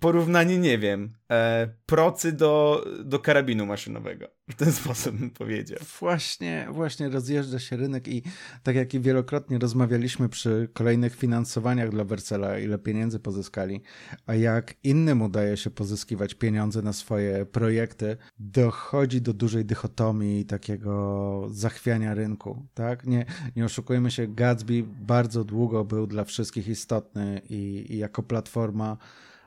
[0.00, 4.28] porównanie, nie wiem, e, procy do, do karabinu maszynowego.
[4.48, 5.78] W ten sposób bym powiedział.
[6.00, 8.22] Właśnie, właśnie rozjeżdża się rynek i
[8.62, 13.82] tak jak i wielokrotnie rozmawialiśmy przy kolejnych finansowaniach dla Wersela, ile pieniędzy pozyskali,
[14.26, 21.46] a jak innym udaje się pozyskiwać pieniądze na swoje projekty, dochodzi do dużej dychotomii takiego
[21.50, 23.06] zachwiania rynku, tak?
[23.06, 23.24] Nie,
[23.56, 28.96] nie oszukujmy się, Gatsby bardzo długo był dla wszystkich istotny i, i jako platforma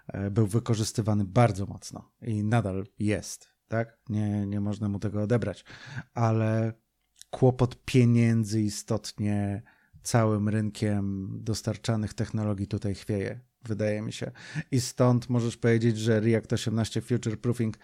[0.07, 3.97] e, był wykorzystywany bardzo mocno i nadal jest, tak?
[4.09, 5.65] Nie, nie można mu tego odebrać,
[6.13, 6.73] ale
[7.29, 9.61] kłopot pieniędzy istotnie
[10.03, 14.31] całym rynkiem dostarczanych technologii tutaj chwieje, wydaje mi się.
[14.71, 17.77] I stąd możesz powiedzieć, że React 18 Future Proofing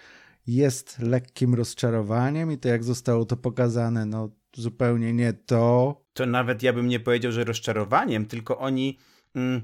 [0.48, 6.02] jest lekkim rozczarowaniem i to jak zostało to pokazane, no zupełnie nie to.
[6.14, 8.98] To nawet ja bym nie powiedział, że rozczarowaniem, tylko oni
[9.36, 9.62] mm,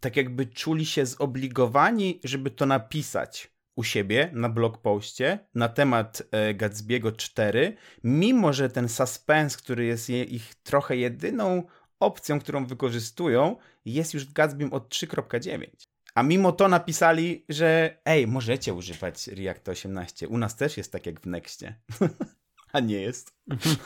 [0.00, 6.54] tak jakby czuli się zobligowani, żeby to napisać u siebie na blogpoście na temat e,
[6.54, 11.62] Gatsby'ego 4, mimo że ten suspense, który jest je, ich trochę jedyną
[12.00, 15.66] opcją, którą wykorzystują, jest już w Gatsbym od 3.9.
[16.14, 20.28] A mimo to napisali, że ej, możecie używać React 18.
[20.28, 21.74] U nas też jest tak jak w Nextie.
[22.72, 23.34] A nie jest.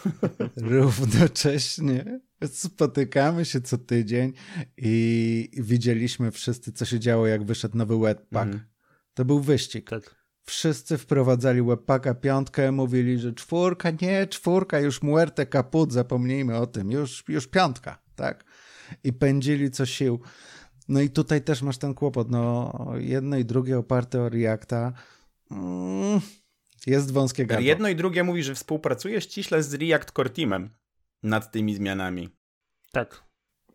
[0.56, 4.32] Równocześnie spotykamy się co tydzień
[4.76, 8.46] i widzieliśmy wszyscy, co się działo, jak wyszedł nowy Webpack.
[8.46, 8.66] Mhm.
[9.14, 9.90] To był wyścig.
[9.90, 10.26] Tak.
[10.42, 16.90] Wszyscy wprowadzali Webpacka piątkę, mówili, że czwórka, nie, czwórka, już muerte kaput, zapomnijmy o tym,
[16.90, 18.44] już, już piątka, tak?
[19.04, 20.20] I pędzili co sił.
[20.88, 24.92] No i tutaj też masz ten kłopot, no jedno i drugie oparte o Reacta.
[25.50, 26.20] Mm,
[26.86, 27.66] jest wąskie gardło.
[27.66, 30.70] Jedno i drugie mówi, że współpracuje ściśle z React Core Teamem
[31.22, 32.28] nad tymi zmianami.
[32.92, 33.26] Tak.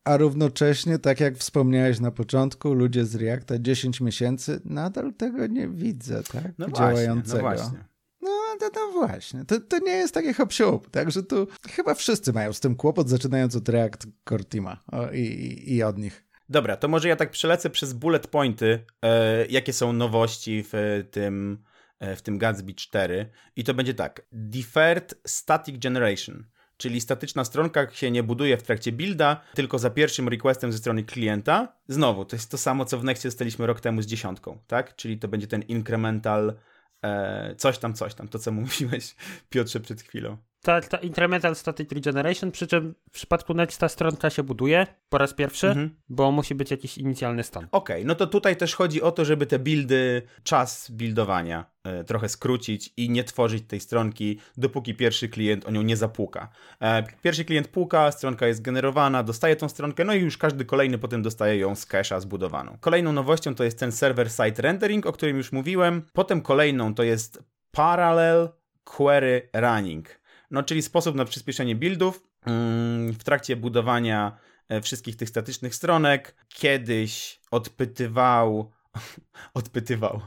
[0.04, 5.68] A równocześnie, tak jak wspomniałeś na początku, ludzie z Reacta 10 miesięcy, nadal tego nie
[5.68, 6.52] widzę, tak?
[6.58, 7.42] No Działającego.
[7.42, 7.92] Właśnie, no właśnie.
[8.22, 8.30] No,
[8.62, 10.54] no, no właśnie, to, to nie jest takie hop
[10.92, 15.64] także tu chyba wszyscy mają z tym kłopot, zaczynając od React Core Teama o, i,
[15.68, 16.26] i od nich.
[16.50, 21.58] Dobra, to może ja tak przelecę przez bullet pointy, e, jakie są nowości w tym,
[21.66, 21.71] e,
[22.16, 23.30] w tym Gatsby 4.
[23.56, 24.22] I to będzie tak.
[24.32, 26.46] Deferred Static Generation,
[26.78, 31.04] czyli statyczna stronka się nie buduje w trakcie builda, tylko za pierwszym requestem ze strony
[31.04, 31.78] klienta.
[31.88, 34.96] Znowu, to jest to samo, co w Nextie dostaliśmy rok temu z dziesiątką, tak?
[34.96, 36.54] Czyli to będzie ten incremental
[37.02, 39.16] e, coś tam, coś tam, to co mówiłeś
[39.50, 44.44] Piotrze przed chwilą ta, ta Incremental Static Regeneration, przy czym w przypadku Nexta stronka się
[44.44, 45.96] buduje po raz pierwszy, mhm.
[46.10, 47.68] bo musi być jakiś inicjalny stan.
[47.72, 52.04] Okej, okay, no to tutaj też chodzi o to, żeby te buildy, czas buildowania e,
[52.04, 56.50] trochę skrócić i nie tworzyć tej stronki, dopóki pierwszy klient o nią nie zapłuka.
[56.82, 60.98] E, pierwszy klient puka, stronka jest generowana, dostaje tą stronkę, no i już każdy kolejny
[60.98, 62.78] potem dostaje ją z cache'a zbudowaną.
[62.80, 66.06] Kolejną nowością to jest ten server-side rendering, o którym już mówiłem.
[66.14, 68.50] Potem kolejną to jest Parallel
[68.84, 70.21] Query Running
[70.52, 74.38] no czyli sposób na przyspieszenie buildów mm, w trakcie budowania
[74.70, 76.36] e, wszystkich tych statycznych stronek.
[76.50, 78.72] Kiedyś odpytywał
[79.54, 80.22] odpytywał.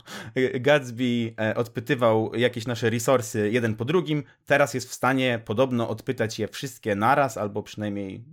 [0.61, 4.23] Gatsby e, odpytywał jakieś nasze resursy jeden po drugim.
[4.47, 8.25] Teraz jest w stanie podobno odpytać je wszystkie naraz, albo przynajmniej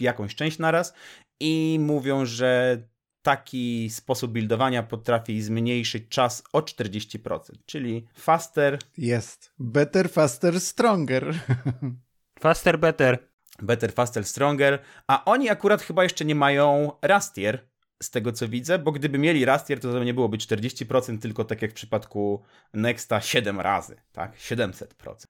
[0.00, 0.94] jakąś część naraz.
[1.40, 2.78] I mówią, że
[3.26, 8.78] taki sposób buildowania potrafi zmniejszyć czas o 40%, czyli faster.
[8.98, 9.52] Jest.
[9.58, 11.34] Better, faster, stronger.
[12.40, 13.28] Faster, better.
[13.62, 14.78] Better, faster, stronger.
[15.06, 17.66] A oni akurat chyba jeszcze nie mają Rastier,
[18.02, 21.62] z tego co widzę, bo gdyby mieli Rastier, to to nie byłoby 40%, tylko tak
[21.62, 22.42] jak w przypadku
[22.74, 24.36] Nexta 7 razy, tak?
[24.36, 24.86] 700%.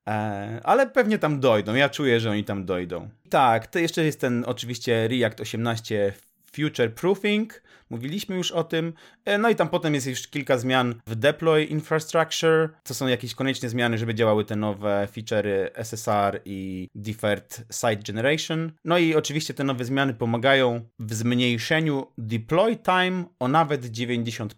[0.06, 3.08] Eee, ale pewnie tam dojdą, ja czuję, że oni tam dojdą.
[3.30, 6.12] Tak, to jeszcze jest ten oczywiście React 18
[6.56, 8.92] Future Proofing, mówiliśmy już o tym.
[9.24, 12.68] E, no i tam potem jest już kilka zmian w deploy infrastructure.
[12.84, 18.72] To są jakieś koniecznie zmiany, żeby działały te nowe feature'y SSR i deferred site generation.
[18.84, 24.48] No i oczywiście te nowe zmiany pomagają w zmniejszeniu deploy time o nawet 90%.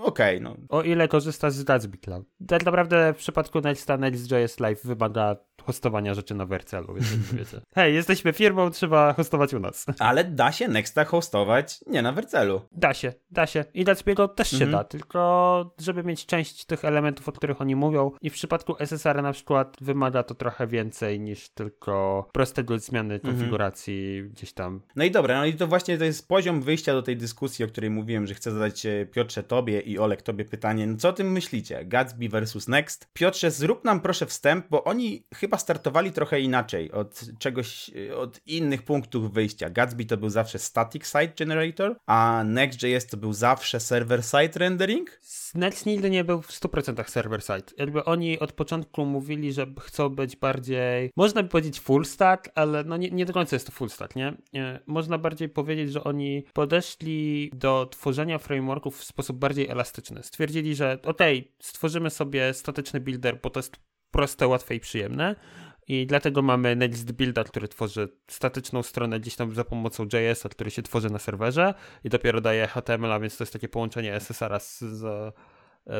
[0.00, 0.56] Okej, okay, no.
[0.68, 2.26] O ile korzysta z Gatsby Cloud.
[2.48, 7.60] Tak naprawdę w przypadku Nexta Next.js Live wymaga hostowania rzeczy na Vercelu, więc wiecie.
[7.74, 9.86] Hej, jesteśmy firmą, trzeba hostować u nas.
[9.98, 12.60] Ale da się Nexta zahostować nie na Wercelu.
[12.72, 13.64] Da się, da się.
[13.74, 14.72] I Gatsby'ego też się Mhm.
[14.72, 18.10] da, tylko żeby mieć część tych elementów, o których oni mówią.
[18.22, 23.34] I w przypadku SSR na przykład wymaga to trochę więcej niż tylko prostego zmiany Mhm.
[23.34, 24.80] konfiguracji gdzieś tam.
[24.96, 27.68] No i dobra, no i to właśnie to jest poziom wyjścia do tej dyskusji, o
[27.68, 30.86] której mówiłem, że chcę zadać e, Piotrze tobie i Olek tobie pytanie.
[30.86, 31.84] No co o tym myślicie?
[31.84, 33.08] Gatsby versus Next?
[33.12, 38.40] Piotrze, zrób nam proszę wstęp, bo oni chyba startowali trochę inaczej od czegoś, e, od
[38.46, 39.70] innych punktów wyjścia.
[39.70, 45.20] Gatsby to był zawsze static site generator, a Next.js to był zawsze server side rendering?
[45.54, 47.72] Next nigdy nie był w 100% server-side.
[47.76, 52.84] Jakby oni od początku mówili, że chcą być bardziej, można by powiedzieć full stack, ale
[52.84, 54.36] no nie, nie do końca jest to full stack, nie?
[54.52, 54.80] nie?
[54.86, 60.22] Można bardziej powiedzieć, że oni podeszli do tworzenia frameworków w sposób bardziej elastyczny.
[60.22, 63.76] Stwierdzili, że okej, stworzymy sobie statyczny builder, bo to jest
[64.10, 65.36] proste, łatwe i przyjemne.
[65.88, 70.70] I dlatego mamy Next Builda, który tworzy statyczną stronę gdzieś tam za pomocą JS-a, który
[70.70, 71.74] się tworzy na serwerze
[72.04, 75.34] i dopiero daje HTML, a więc to jest takie połączenie SSR-a z, z,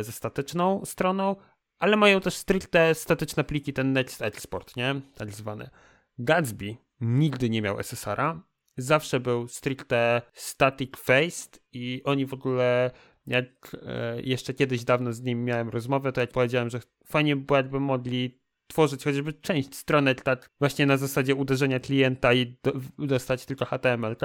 [0.00, 1.36] ze statyczną stroną,
[1.78, 5.00] ale mają też stricte statyczne pliki, ten Next Export, nie?
[5.14, 5.70] Tak zwany.
[6.18, 8.42] Gatsby nigdy nie miał SSR-a,
[8.76, 12.90] zawsze był stricte static faced i oni w ogóle
[13.26, 17.42] jak e, jeszcze kiedyś dawno z nim miałem rozmowę, to jak powiedziałem, że fajnie by
[17.42, 18.37] było, jakby mogli
[18.68, 24.16] tworzyć chociażby część strony tak właśnie na zasadzie uderzenia klienta i do, dostać tylko HTML,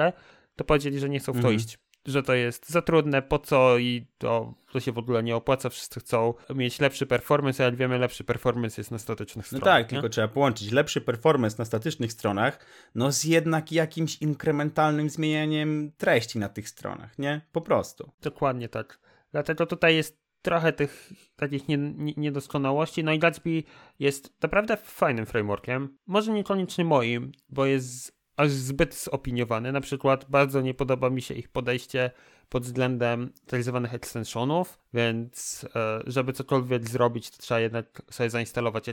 [0.56, 1.54] to powiedzieli, że nie chcą w to Mhm.
[1.56, 1.78] iść.
[2.06, 5.68] Że to jest za trudne, po co i to, to się w ogóle nie opłaca.
[5.68, 9.82] Wszyscy chcą mieć lepszy performance, a jak wiemy, lepszy performance jest na statycznych No stronach.
[9.82, 9.96] tak, nie?
[9.96, 12.58] tylko trzeba połączyć lepszy performance na statycznych stronach,
[12.94, 17.40] no z jednak jakimś inkrementalnym zmienianiem treści na tych stronach, nie?
[17.52, 18.12] Po prostu.
[18.22, 18.98] Dokładnie tak.
[19.32, 23.04] Dlatego tutaj jest trochę tych takich nie, nie, niedoskonałości.
[23.04, 23.62] No i Gatsby
[23.98, 25.98] jest naprawdę fajnym frameworkiem.
[26.06, 29.72] Może niekoniecznie moim, bo jest aż zbyt zopiniowany.
[29.72, 32.10] Na przykład bardzo nie podoba mi się ich podejście
[32.48, 38.92] pod względem zwanych extensionów, więc e, żeby cokolwiek zrobić, to trzeba jednak sobie zainstalować e,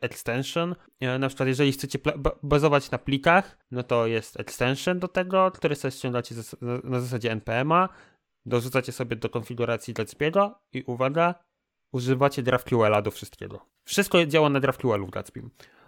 [0.00, 0.74] extension.
[1.00, 1.98] E, Na przykład jeżeli chcecie
[2.42, 6.34] bazować na plikach, no to jest extension do tego, który sobie ściągacie
[6.84, 7.88] na zasadzie npm-a,
[8.46, 11.34] dorzucacie sobie do konfiguracji Gatsby'ego i uwaga,
[11.92, 13.60] używacie GraphQL-a do wszystkiego.
[13.84, 15.42] Wszystko działa na GraphQL-u w Gatsby.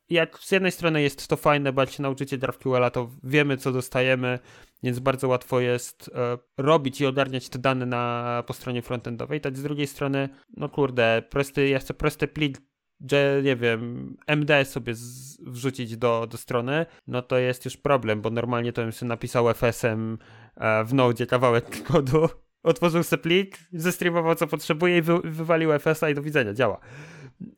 [0.08, 3.56] I Jak z jednej strony jest to fajne, bo jak się nauczycie GraphQL-a, to wiemy,
[3.56, 4.38] co dostajemy,
[4.82, 9.40] więc bardzo łatwo jest e, robić i ogarniać te dane na, po stronie frontendowej.
[9.40, 12.58] Tak z drugiej strony, no kurde, prosty, ja chcę prosty plik,
[13.10, 18.22] że nie wiem, MD sobie z, wrzucić do, do strony, no to jest już problem,
[18.22, 20.18] bo normalnie to bym sobie napisał FS-em
[20.56, 22.28] e, w Node kawałek kodu,
[22.68, 26.80] otworzył sobie plik, zestreamował co potrzebuje i wy, wywalił FS-a i do widzenia, działa.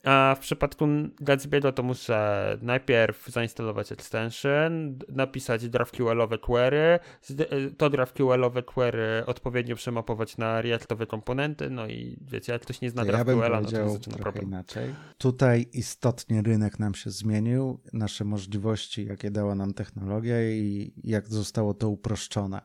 [0.04, 0.86] A w przypadku
[1.22, 10.36] Gatsby'ego to muszę najpierw zainstalować extension, napisać GraphQL-owe query, z- to GraphQL-owe query odpowiednio przemapować
[10.36, 13.90] na Reactowe komponenty, no i wiecie, jak ktoś nie zna To ja GraphQL-a, no to
[13.90, 14.44] zaczyna problem.
[14.44, 14.94] inaczej.
[15.18, 21.74] Tutaj istotnie rynek nam się zmienił, nasze możliwości, jakie dała nam technologia i jak zostało
[21.74, 22.60] to uproszczone.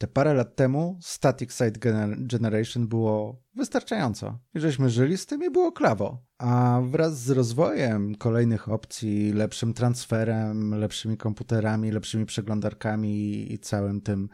[0.00, 4.38] Te parę lat temu Static Site Gener- Generation było wystarczająco.
[4.54, 6.24] I żeśmy żyli z tym i było klawo.
[6.38, 14.28] A wraz z rozwojem kolejnych opcji, lepszym transferem, lepszymi komputerami, lepszymi przeglądarkami i całym tym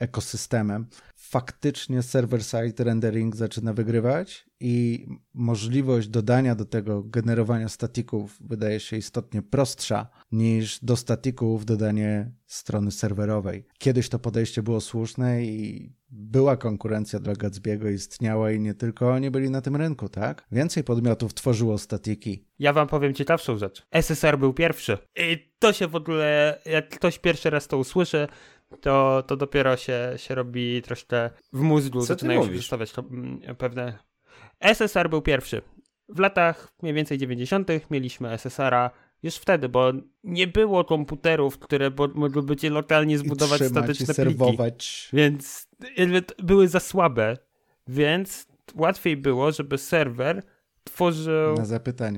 [0.00, 0.86] ekosystemem,
[1.16, 9.42] faktycznie server-side rendering zaczyna wygrywać i możliwość dodania do tego generowania statików wydaje się istotnie
[9.42, 13.66] prostsza niż do statików dodanie strony serwerowej.
[13.78, 19.30] Kiedyś to podejście było słuszne i była konkurencja dla Gatsby'ego, istniała i nie tylko oni
[19.30, 20.46] byli na tym rynku, tak?
[20.52, 22.44] Więcej podmiotów tworzyło statiki.
[22.58, 23.86] Ja wam powiem ciekawszą rzecz.
[23.90, 24.98] SSR był pierwszy.
[25.16, 28.28] I to się w ogóle, jak ktoś pierwszy raz to usłyszy,
[28.80, 33.98] to, to dopiero się, się robi troszkę w mózgu, Co zaczynają się przedstawiać mm, pewne...
[34.60, 35.62] SSR był pierwszy.
[36.08, 37.68] W latach mniej więcej 90.
[37.90, 38.90] mieliśmy SSR-a
[39.22, 39.92] już wtedy, bo
[40.24, 44.14] nie było komputerów, które mogłyby ci lokalnie zbudować statyczne i pliki.
[44.14, 45.08] serwować.
[45.12, 45.68] Więc
[46.42, 47.36] były za słabe,
[47.88, 50.42] więc łatwiej było, żeby serwer
[50.84, 51.64] tworzył Na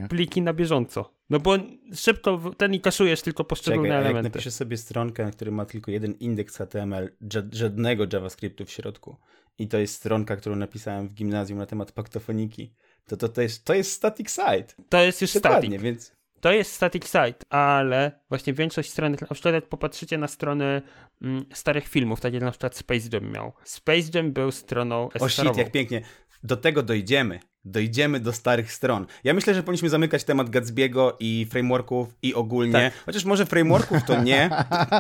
[0.09, 1.15] pliki na bieżąco.
[1.33, 1.57] No bo
[1.95, 4.29] szybko ten i kaszujesz tylko poszczególne Czekaj, a jak elementy.
[4.29, 9.17] napiszesz sobie stronkę, która ma tylko jeden indeks HTML, ża- żadnego JavaScriptu w środku
[9.59, 12.75] i to jest stronka, którą napisałem w gimnazjum na temat paktofoniki,
[13.07, 14.67] to to, to, jest, to jest static site.
[14.89, 15.83] To jest już Dokładnie, static.
[15.83, 20.83] więc To jest static site, ale właśnie większość stron, na przykład jak popatrzycie na strony
[21.23, 23.53] mm, starych filmów, tak jak na przykład Space Jam miał.
[23.65, 26.03] Space Jam był stroną o shit, jak pięknie.
[26.43, 27.41] Do tego dojdziemy.
[27.65, 29.07] Dojdziemy do starych stron.
[29.25, 32.73] Ja myślę, że powinniśmy zamykać temat Gatsby'ego i frameworków i ogólnie.
[32.73, 32.93] Tak.
[33.07, 34.51] Chociaż może frameworków to nie.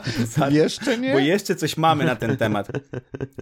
[0.50, 1.12] Jeszcze nie?
[1.12, 2.68] Bo jeszcze coś mamy na ten temat.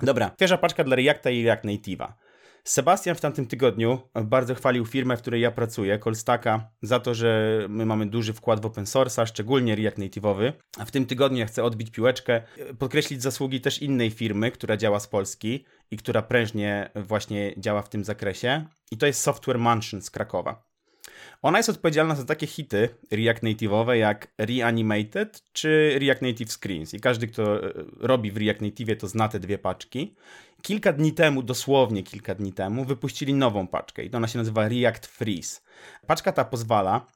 [0.03, 2.13] Dobra, pierwsza paczka dla Reacta i React Native'a.
[2.65, 7.61] Sebastian w tamtym tygodniu bardzo chwalił firmę, w której ja pracuję, Colstacka, za to, że
[7.69, 10.53] my mamy duży wkład w open source'a, szczególnie React Native'owy.
[10.79, 12.43] A w tym tygodniu ja chcę odbić piłeczkę,
[12.79, 17.89] podkreślić zasługi też innej firmy, która działa z Polski i która prężnie właśnie działa w
[17.89, 18.65] tym zakresie.
[18.91, 20.70] I to jest Software Mansion z Krakowa.
[21.43, 26.95] Ona jest odpowiedzialna za takie hity React Native'owe jak Reanimated czy React Native Screens.
[26.95, 30.15] I każdy, kto e, robi w React Native, to zna te dwie paczki.
[30.63, 35.07] Kilka dni temu, dosłownie kilka dni temu, wypuścili nową paczkę i ona się nazywa React
[35.07, 35.61] Freeze.
[36.07, 37.07] Paczka ta pozwala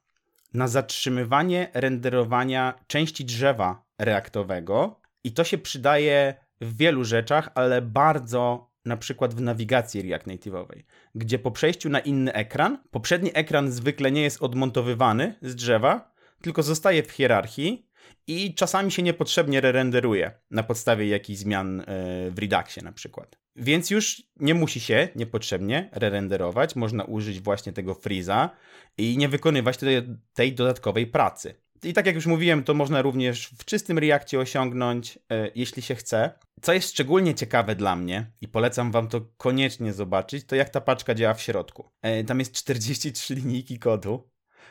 [0.54, 8.70] na zatrzymywanie renderowania części drzewa reaktowego i to się przydaje w wielu rzeczach, ale bardzo
[8.84, 10.82] na przykład w nawigacji React Native'owej,
[11.14, 16.62] gdzie po przejściu na inny ekran, poprzedni ekran zwykle nie jest odmontowywany z drzewa, tylko
[16.62, 17.88] zostaje w hierarchii
[18.26, 21.84] i czasami się niepotrzebnie re-renderuje na podstawie jakichś zmian e,
[22.30, 23.38] w Reduxie na przykład.
[23.56, 28.50] Więc już nie musi się niepotrzebnie re-renderować, można użyć właśnie tego freeza
[28.98, 30.02] i nie wykonywać tej,
[30.34, 31.54] tej dodatkowej pracy.
[31.84, 35.94] I tak jak już mówiłem, to można również w czystym Reakcie osiągnąć, e, jeśli się
[35.94, 36.38] chce.
[36.62, 40.80] Co jest szczególnie ciekawe dla mnie i polecam wam to koniecznie zobaczyć, to jak ta
[40.80, 41.90] paczka działa w środku.
[42.02, 44.30] E, tam jest 43 linijki kodu,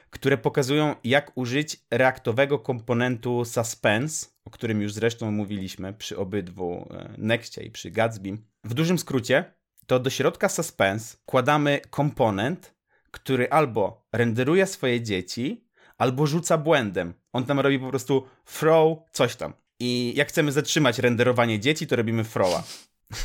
[0.10, 7.14] które pokazują jak użyć reaktowego komponentu Suspense, o którym już zresztą mówiliśmy przy obydwu e,
[7.18, 8.38] Nexcie i przy Gatsby.
[8.64, 9.54] W dużym skrócie,
[9.88, 12.74] to do środka Suspense kładamy komponent,
[13.12, 15.68] który albo renderuje swoje dzieci,
[15.98, 17.14] albo rzuca błędem.
[17.34, 19.54] On tam robi po prostu throw coś tam.
[19.80, 22.64] I jak chcemy zatrzymać renderowanie dzieci, to robimy throwa.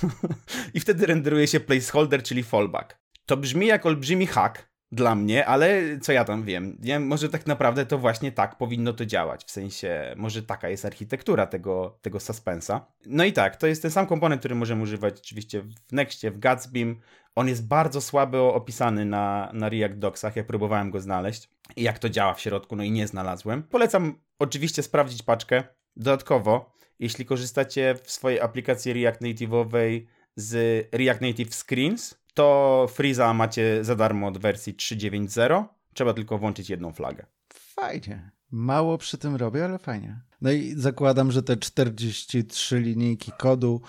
[0.75, 2.99] I wtedy renderuje się placeholder, czyli fallback.
[3.27, 6.77] To brzmi jak olbrzymi hack dla mnie, ale co ja tam wiem?
[6.81, 9.45] Nie, może tak naprawdę to właśnie tak powinno to działać.
[9.45, 12.87] W sensie, może taka jest architektura tego, tego suspensa.
[13.07, 16.39] No i tak, to jest ten sam komponent, który możemy używać oczywiście w Nextie, w
[16.39, 17.01] Gatsbym.
[17.39, 21.49] On jest bardzo słabo opisany na, na React Docsach, ja próbowałem go znaleźć.
[21.77, 23.63] I jak to działa w środku, no i nie znalazłem.
[23.63, 25.65] Polecam oczywiście sprawdzić paczkę.
[25.97, 30.55] Dodatkowo, jeśli korzystacie w swojej aplikacji React Native'owej z
[30.93, 35.65] React Native Screens, to Freeza macie za darmo od wersji 3.9.0.
[35.95, 37.27] Trzeba tylko włączyć jedną flagę.
[37.53, 38.31] Fajnie.
[38.51, 40.21] Mało przy tym robię, ale fajnie.
[40.41, 43.83] No i zakładam, że te 43 linijki kodu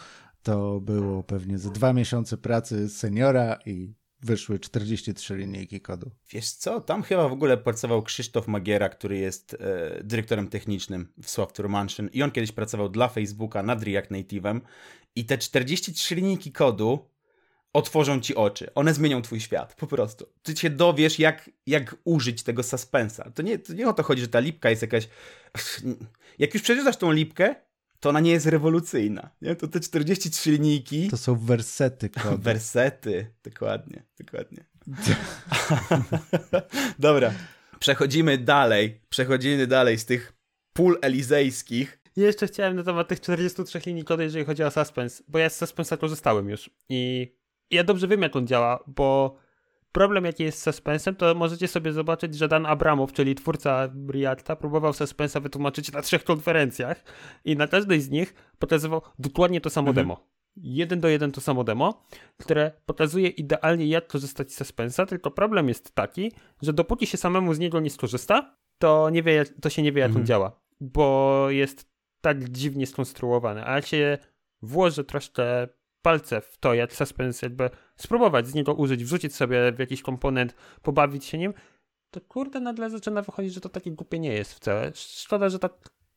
[0.43, 6.11] to było pewnie ze dwa miesiące pracy seniora i wyszły 43 linijki kodu.
[6.31, 11.29] Wiesz co, tam chyba w ogóle pracował Krzysztof Magiera, który jest e, dyrektorem technicznym w
[11.29, 14.59] Software Mansion i on kiedyś pracował dla Facebooka nad React Native'em
[15.15, 17.09] i te 43 linijki kodu
[17.73, 18.73] otworzą ci oczy.
[18.75, 20.25] One zmienią twój świat, po prostu.
[20.43, 23.31] Ty się dowiesz, jak, jak użyć tego suspensa.
[23.31, 25.09] To nie, to nie o to chodzi, że ta lipka jest jakaś...
[26.39, 27.55] Jak już przeczytasz tą lipkę,
[27.99, 29.29] to ona nie jest rewolucyjna.
[29.41, 29.55] Nie?
[29.55, 31.09] To te 43 linijki...
[31.09, 32.37] To są wersety kodu.
[32.37, 34.65] Wersety, dokładnie, dokładnie.
[36.99, 37.33] Dobra,
[37.79, 39.01] przechodzimy dalej.
[39.09, 40.33] Przechodzimy dalej z tych
[40.73, 41.99] pól elizejskich.
[42.15, 45.57] Jeszcze chciałem na temat tych 43 linii kodu, jeżeli chodzi o Suspense, bo ja z
[45.57, 47.31] Suspensa korzystałem już i
[47.71, 49.37] ja dobrze wiem, jak on działa, bo
[49.91, 54.55] problem, jaki jest z Suspensem, to możecie sobie zobaczyć, że Dan Abramow, czyli twórca Reacta,
[54.55, 57.03] próbował Suspensa wytłumaczyć na trzech konferencjach
[57.45, 60.07] i na każdej z nich pokazywał dokładnie to samo mhm.
[60.07, 60.27] demo.
[60.55, 62.05] Jeden do jeden to samo demo,
[62.37, 67.53] które pokazuje idealnie, jak korzystać z Suspensa, tylko problem jest taki, że dopóki się samemu
[67.53, 70.21] z niego nie skorzysta, to, nie wie, to się nie wie, jak mhm.
[70.21, 71.89] on działa, bo jest
[72.21, 73.65] tak dziwnie skonstruowany.
[73.65, 74.17] A jak się
[74.61, 75.67] włoży troszkę
[76.01, 80.55] palce w to, jak Suspense jakby spróbować z niego użyć, wrzucić sobie w jakiś komponent,
[80.81, 81.53] pobawić się nim,
[82.11, 84.91] to kurde nagle zaczyna wychodzić, że to takie głupie nie jest wcale.
[84.95, 85.73] Szkoda, że tak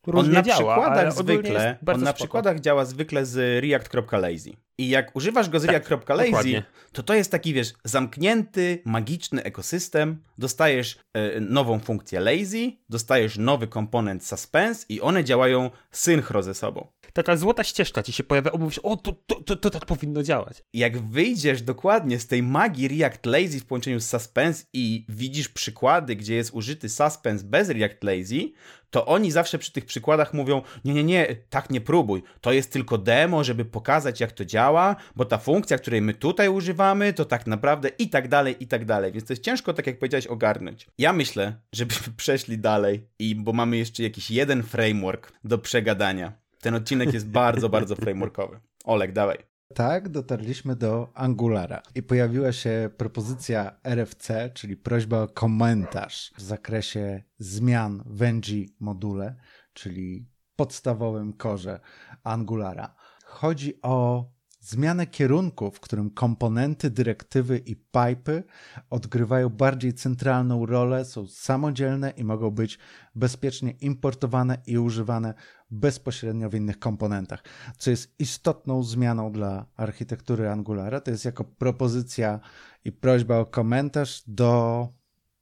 [0.06, 2.12] różnie on na działa, przykładach zwykle, on na spoko.
[2.12, 4.50] przykładach działa zwykle z react.lazy.
[4.78, 10.22] I jak używasz go z tak, react.lazy, to to jest taki, wiesz, zamknięty, magiczny ekosystem.
[10.38, 16.86] Dostajesz e, nową funkcję lazy, dostajesz nowy komponent suspense i one działają synchro ze sobą
[17.12, 20.64] taka złota ścieżka ci się pojawia, mówisz, o, to, to, to, to tak powinno działać.
[20.72, 26.16] Jak wyjdziesz dokładnie z tej magii React Lazy w połączeniu z Suspense i widzisz przykłady,
[26.16, 28.53] gdzie jest użyty Suspense bez React Lazy,
[28.92, 32.22] to oni zawsze przy tych przykładach mówią: Nie, nie, nie, tak nie próbuj.
[32.40, 36.48] To jest tylko demo, żeby pokazać, jak to działa, bo ta funkcja, której my tutaj
[36.48, 39.12] używamy, to tak naprawdę i tak dalej, i tak dalej.
[39.12, 40.87] Więc to jest ciężko, tak jak powiedziałeś, ogarnąć.
[40.98, 46.41] Ja myślę, żebyśmy przeszli dalej, i bo mamy jeszcze jakiś jeden framework do przegadania.
[46.62, 48.61] Ten odcinek jest bardzo, bardzo frameworkowy.
[48.85, 49.38] Olek, dawaj.
[49.75, 57.22] Tak, dotarliśmy do Angulara i pojawiła się propozycja RFC, czyli prośba o komentarz w zakresie
[57.38, 58.46] zmian w NG
[58.81, 59.37] module,
[59.72, 61.81] czyli podstawowym korze
[62.25, 62.94] Angulara.
[63.25, 64.25] Chodzi o
[64.63, 68.44] zmianę kierunku, w którym komponenty dyrektywy i pipy
[68.90, 72.79] odgrywają bardziej centralną rolę, są samodzielne i mogą być
[73.15, 75.35] bezpiecznie importowane i używane
[75.71, 77.44] bezpośrednio w innych komponentach,
[77.79, 81.00] co jest istotną zmianą dla architektury Angulara.
[81.00, 82.40] To jest jako propozycja
[82.85, 84.88] i prośba o komentarz do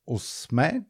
[0.07, 0.85] 8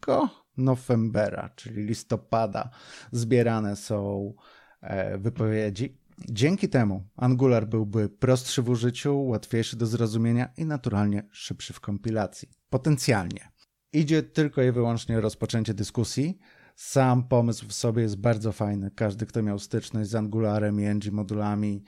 [0.56, 2.70] Novembera, czyli listopada,
[3.12, 4.34] zbierane są
[4.80, 5.99] e, wypowiedzi.
[6.28, 12.48] Dzięki temu Angular byłby prostszy w użyciu, łatwiejszy do zrozumienia i naturalnie szybszy w kompilacji.
[12.70, 13.52] Potencjalnie.
[13.92, 16.38] Idzie tylko i wyłącznie rozpoczęcie dyskusji.
[16.76, 18.90] Sam pomysł w sobie jest bardzo fajny.
[18.90, 21.84] Każdy, kto miał styczność z Angularem i ng modulami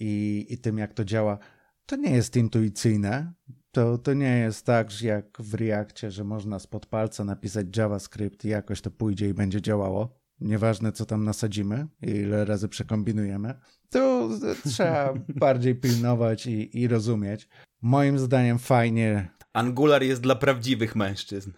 [0.00, 1.38] i, i tym, jak to działa,
[1.86, 3.32] to nie jest intuicyjne.
[3.70, 8.44] To, to nie jest tak, że jak w Reakcie, że można spod palca napisać JavaScript
[8.44, 10.21] i jakoś to pójdzie i będzie działało.
[10.42, 13.54] Nieważne, co tam nasadzimy i ile razy przekombinujemy,
[13.90, 14.28] to
[14.64, 17.48] trzeba bardziej pilnować i, i rozumieć.
[17.82, 21.50] Moim zdaniem fajnie Angular jest dla prawdziwych mężczyzn.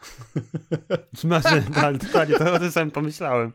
[1.13, 3.53] Znaczy, ale totalnie, to o tym samym pomyślałem.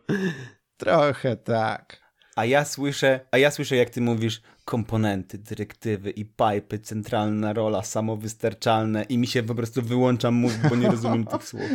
[0.77, 2.09] Trochę tak.
[2.35, 7.83] A ja słyszę, a ja słyszę, jak ty mówisz, komponenty, dyrektywy i pipy, centralna rola,
[7.83, 11.63] samowystarczalne i mi się po prostu wyłączam mózg, bo nie rozumiem tych słów.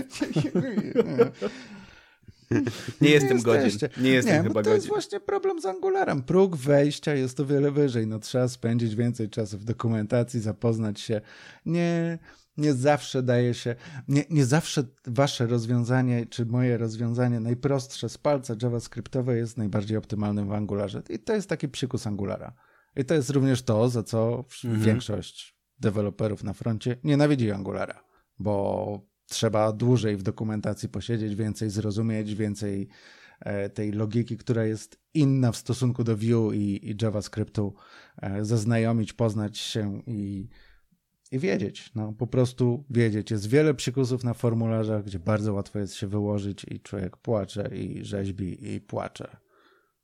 [3.01, 3.89] Nie jestem jesteście.
[3.89, 4.05] godzien.
[4.05, 4.75] Nie jestem nie, chyba to godzien.
[4.75, 6.23] jest właśnie problem z Angularem.
[6.23, 8.07] Próg wejścia jest o wiele wyżej.
[8.07, 11.21] No, trzeba spędzić więcej czasu w dokumentacji, zapoznać się.
[11.67, 12.19] Nie,
[12.57, 13.77] nie zawsze daje się,
[14.09, 20.49] nie, nie zawsze wasze rozwiązanie, czy moje rozwiązanie najprostsze z palca javascriptowe jest najbardziej optymalnym
[20.49, 21.03] w Angularze.
[21.09, 22.55] I to jest taki przykus Angulara.
[22.97, 24.83] I to jest również to, za co mhm.
[24.83, 28.05] większość deweloperów na froncie nienawidzi Angulara,
[28.39, 32.89] bo trzeba dłużej w dokumentacji posiedzieć, więcej zrozumieć, więcej
[33.41, 37.75] e, tej logiki, która jest inna w stosunku do Vue i, i JavaScriptu,
[38.23, 40.49] e, zaznajomić, poznać się i,
[41.33, 41.91] i wiedzieć.
[41.95, 43.31] No, po prostu wiedzieć.
[43.31, 48.05] Jest wiele przykusów na formularzach, gdzie bardzo łatwo jest się wyłożyć i człowiek płacze i
[48.05, 49.37] rzeźbi i płacze.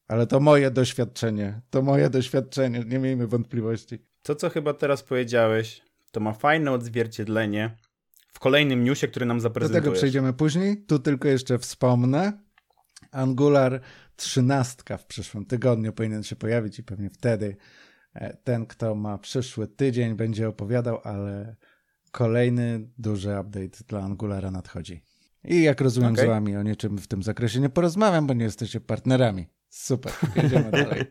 [0.08, 1.60] Ale to moje doświadczenie.
[1.70, 3.98] To moje doświadczenie, nie miejmy wątpliwości.
[4.22, 7.76] To, co chyba teraz powiedziałeś, to ma fajne odzwierciedlenie
[8.32, 9.84] w kolejnym newsie, który nam zaprezentujesz.
[9.84, 10.84] Do tego przejdziemy później.
[10.84, 12.32] Tu tylko jeszcze wspomnę.
[13.12, 13.80] Angular
[14.16, 17.56] 13 w przyszłym tygodniu powinien się pojawić i pewnie wtedy
[18.14, 21.56] e, ten, kto ma przyszły tydzień, będzie opowiadał, ale
[22.12, 25.04] kolejny duży update dla Angulara nadchodzi.
[25.44, 26.24] I jak rozumiem okay.
[26.24, 29.46] z wami o niczym w tym zakresie nie porozmawiam, bo nie jesteście partnerami.
[29.68, 31.04] Super, jedziemy dalej.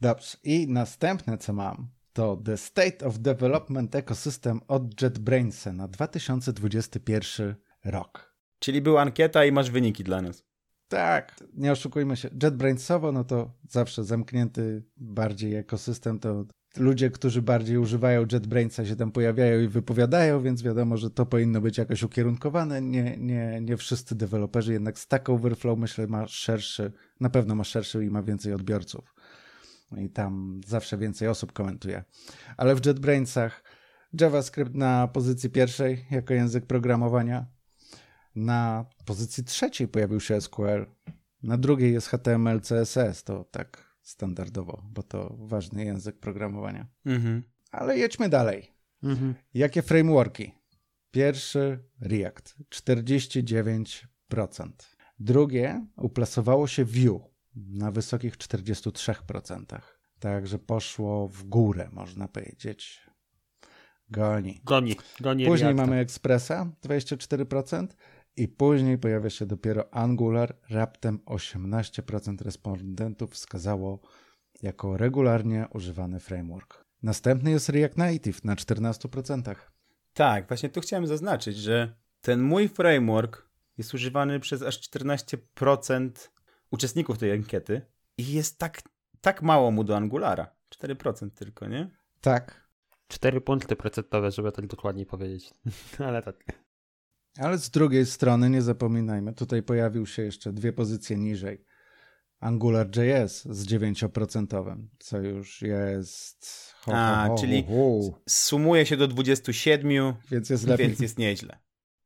[0.00, 1.88] Dobrze, i następne co mam,
[2.18, 7.54] to The State of Development Ecosystem od JetBrainsa na 2021
[7.84, 8.34] rok.
[8.58, 10.44] Czyli była ankieta i masz wyniki dla nas.
[10.88, 12.28] Tak, nie oszukujmy się.
[12.42, 16.44] JetBrainsowo, no to zawsze zamknięty bardziej ekosystem, to
[16.76, 21.60] ludzie, którzy bardziej używają JetBrainsa się tam pojawiają i wypowiadają, więc wiadomo, że to powinno
[21.60, 22.82] być jakoś ukierunkowane.
[22.82, 28.04] Nie, nie, nie wszyscy deweloperzy, jednak Stack Overflow myślę ma szerszy, na pewno ma szerszy
[28.04, 29.14] i ma więcej odbiorców
[29.96, 32.04] i tam zawsze więcej osób komentuje.
[32.56, 33.62] Ale w JetBrainsach
[34.20, 37.46] JavaScript na pozycji pierwszej jako język programowania,
[38.34, 40.86] na pozycji trzeciej pojawił się SQL,
[41.42, 46.86] na drugiej jest HTML, CSS, to tak standardowo, bo to ważny język programowania.
[47.06, 47.42] Mhm.
[47.70, 48.72] Ale jedźmy dalej.
[49.02, 49.34] Mhm.
[49.54, 50.54] Jakie frameworki?
[51.10, 54.70] Pierwszy React 49%.
[55.18, 59.80] Drugie uplasowało się Vue na wysokich 43%.
[60.18, 63.08] Także poszło w górę, można powiedzieć.
[64.10, 64.60] Goni.
[64.64, 65.46] Goni, goni.
[65.46, 67.86] Później mamy Expressa 24%
[68.36, 70.56] i później pojawia się dopiero Angular.
[70.70, 74.00] Raptem 18% respondentów wskazało
[74.62, 76.84] jako regularnie używany framework.
[77.02, 79.54] Następny jest React Native na 14%.
[80.12, 83.48] Tak, właśnie tu chciałem zaznaczyć, że ten mój framework
[83.78, 86.10] jest używany przez aż 14%
[86.70, 87.82] uczestników tej ankiety
[88.18, 88.82] i jest tak,
[89.20, 90.56] tak mało mu do Angulara.
[90.82, 91.90] 4% tylko, nie?
[92.20, 92.68] Tak.
[93.08, 95.54] 4 punkty procentowe, żeby tak dokładniej powiedzieć.
[96.08, 96.44] Ale tak.
[97.38, 101.64] Ale z drugiej strony nie zapominajmy, tutaj pojawił się jeszcze dwie pozycje niżej.
[102.40, 106.74] AngularJS z 9%, co już jest.
[106.80, 107.64] Ho, A, ho, ho, czyli
[108.28, 110.86] sumuje się do 27, więc jest, lepiej.
[110.86, 111.58] więc jest nieźle.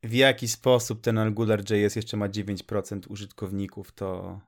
[0.02, 4.40] W jaki sposób ten AngularJS jeszcze ma 9% użytkowników, to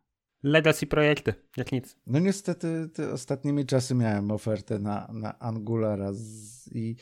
[0.45, 1.97] Legacy projekty, jak nic.
[2.07, 6.97] No niestety te ostatnimi czasy miałem ofertę na, na Angulara z, i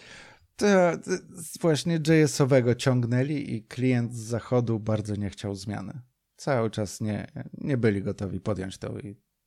[0.57, 0.66] to
[1.61, 6.01] właśnie JS-owego ciągnęli i klient z zachodu bardzo nie chciał zmiany.
[6.36, 8.99] Cały czas nie, nie byli gotowi podjąć tą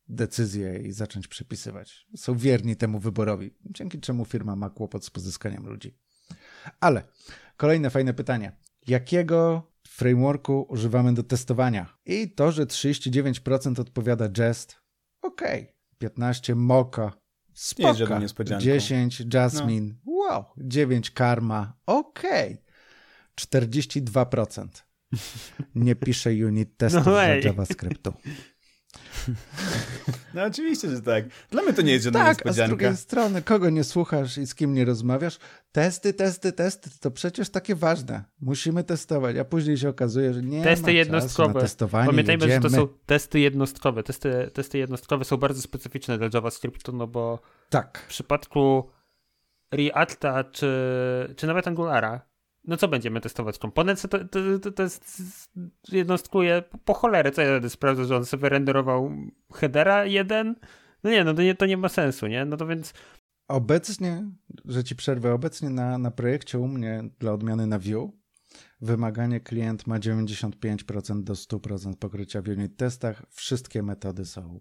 [0.07, 2.07] decyzję i zacząć przepisywać.
[2.15, 5.97] Są wierni temu wyborowi, dzięki czemu firma ma kłopot z pozyskaniem ludzi.
[6.79, 7.03] Ale
[7.57, 8.51] kolejne fajne pytanie.
[8.87, 11.97] Jakiego frameworku używamy do testowania?
[12.05, 14.75] I to, że 39% odpowiada Jest,
[15.21, 15.41] ok.
[15.97, 17.11] 15 Mocha,
[17.53, 17.87] spoko.
[17.87, 18.65] jest żadną niespodzianką.
[18.65, 20.45] 10 Jasmine, wow.
[20.57, 22.23] 9 Karma, ok.
[23.41, 24.67] 42%
[25.75, 27.25] nie pisze unit testów No dla.
[27.43, 28.13] JavaScriptu.
[30.33, 31.25] No oczywiście, że tak.
[31.51, 32.67] Dla mnie to nie jest żadna Tak, a z niespodzianka.
[32.75, 35.37] drugiej strony, kogo nie słuchasz i z kim nie rozmawiasz,
[35.71, 38.23] testy, testy, testy, to przecież takie ważne.
[38.41, 41.53] Musimy testować, a później się okazuje, że nie Testy ma jednostkowe.
[41.53, 42.75] na testowanie, Pamiętajmy, że to jedziemy.
[42.75, 44.03] są testy jednostkowe.
[44.03, 48.89] Testy, testy jednostkowe są bardzo specyficzne dla JavaScriptu, no bo Tak, w przypadku
[49.71, 50.69] Reacta czy,
[51.37, 52.21] czy nawet Angulara,
[52.67, 53.57] no co będziemy testować?
[53.57, 55.21] Komponent to, to, to, to jest,
[55.91, 59.11] jednostkuje po cholerę, co ja będę sprawdzał, że on sobie renderował
[59.53, 60.55] headera jeden?
[61.03, 62.45] No nie, no to nie, to nie ma sensu, nie?
[62.45, 62.93] No to więc
[63.47, 64.31] obecnie,
[64.65, 68.11] że ci przerwę, obecnie na, na projekcie u mnie dla odmiany na Vue
[68.81, 73.23] wymaganie klient ma 95% do 100% pokrycia w unit testach.
[73.31, 74.59] Wszystkie metody są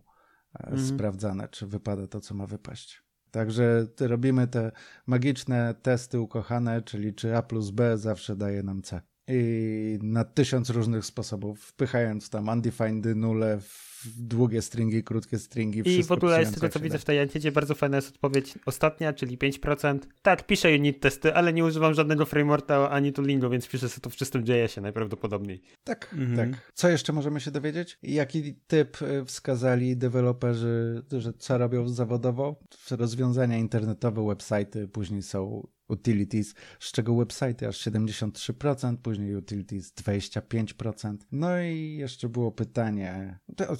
[0.54, 0.88] e, Mhm.
[0.88, 3.03] sprawdzane, czy wypada to, co ma wypaść.
[3.34, 4.72] Także robimy te
[5.06, 9.00] magiczne testy ukochane, czyli czy A plus B zawsze daje nam C.
[9.28, 16.04] I na tysiąc różnych sposobów, wpychając tam undefined nule, w długie stringi, krótkie stringi, I
[16.04, 19.12] w ogóle z tego, co się widzę w tej ankiecie, bardzo fajna jest odpowiedź ostatnia,
[19.12, 19.98] czyli 5%.
[20.22, 24.10] Tak, piszę unit testy, ale nie używam żadnego frameworka ani toolingu, więc piszę sobie to
[24.10, 25.62] w czystym JS-ie najprawdopodobniej.
[25.84, 26.36] Tak, Mhm.
[26.52, 26.72] tak.
[26.74, 27.98] Co jeszcze możemy się dowiedzieć?
[28.02, 32.60] Jaki typ y, wskazali deweloperzy, że co robią zawodowo?
[32.90, 41.16] Rozwiązania internetowe, websajty, później są utilities, z czego websajty aż 73%, później utilities 25%.
[41.32, 43.76] No i jeszcze było pytanie, to,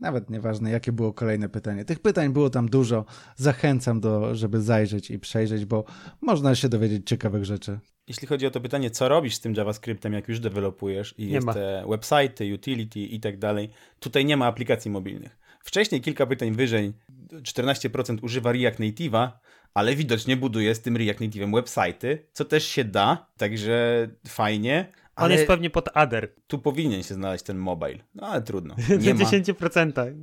[0.00, 1.84] nawet nieważne jakie było kolejne pytanie.
[1.84, 3.04] Tych pytań było tam dużo.
[3.36, 5.84] Zachęcam do, żeby zajrzeć i przejrzeć, bo
[6.20, 7.78] można się dowiedzieć ciekawych rzeczy.
[8.08, 11.32] Jeśli chodzi o to pytanie, co robisz z tym JavaScriptem, jak już dewelopujesz i Nie
[11.32, 11.54] jest ma.
[11.54, 13.70] te website, utility i tak dalej,
[14.00, 15.38] tutaj nie ma aplikacji mobilnych.
[15.64, 16.92] Wcześniej, kilka pytań wyżej,
[17.32, 19.30] 14% używa React Native'a,
[19.74, 25.24] ale widocznie buduje z tym React Native'em website'y, co też się da, także fajnie, On
[25.24, 26.34] ale jest pewnie pod Adder.
[26.46, 27.98] tu powinien się znaleźć ten mobile.
[28.14, 29.20] No ale trudno, W nie ma.
[29.20, 30.14] 10%.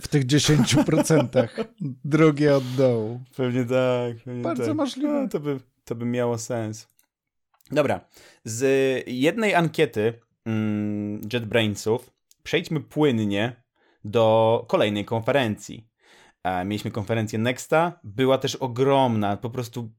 [0.00, 1.48] W tych 10%
[2.04, 3.20] drugie od dołu.
[3.36, 4.24] Pewnie tak.
[4.24, 4.76] Pewnie Bardzo tak.
[4.76, 5.22] możliwe.
[5.22, 6.88] No, to, by, to by miało sens.
[7.70, 8.00] Dobra.
[8.44, 8.64] Z
[9.06, 10.12] jednej ankiety
[10.44, 12.10] mm, JetBrainsów
[12.42, 13.62] przejdźmy płynnie
[14.04, 15.88] do kolejnej konferencji.
[16.46, 18.00] E, mieliśmy konferencję Nexta.
[18.04, 19.90] Była też ogromna, po prostu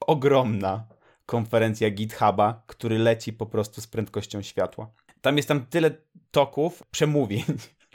[0.00, 0.86] ogromna
[1.26, 4.92] konferencja GitHuba, który leci po prostu z prędkością światła.
[5.20, 5.90] Tam jest tam tyle
[6.30, 7.44] toków, przemówień,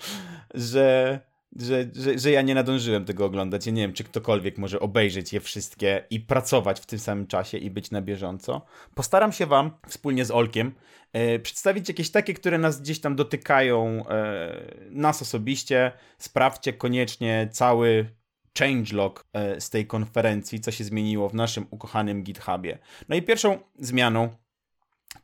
[0.53, 1.19] że,
[1.55, 3.65] że, że, że ja nie nadążyłem tego oglądać.
[3.65, 7.57] Ja nie wiem, czy ktokolwiek może obejrzeć je wszystkie i pracować w tym samym czasie
[7.57, 8.65] i być na bieżąco.
[8.95, 10.71] Postaram się Wam wspólnie z Olkiem
[11.13, 15.91] e, przedstawić jakieś takie, które nas gdzieś tam dotykają, e, nas osobiście.
[16.17, 18.17] Sprawdźcie koniecznie cały
[18.59, 22.77] changelog e, z tej konferencji, co się zmieniło w naszym ukochanym GitHubie.
[23.09, 24.29] No i pierwszą zmianą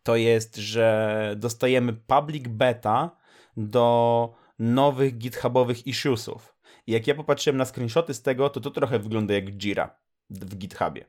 [0.03, 3.17] to jest, że dostajemy public beta
[3.57, 6.55] do nowych GitHubowych issuesów.
[6.87, 9.99] I jak ja popatrzyłem na screenshoty z tego, to to trochę wygląda jak Jira
[10.29, 11.05] w GitHubie.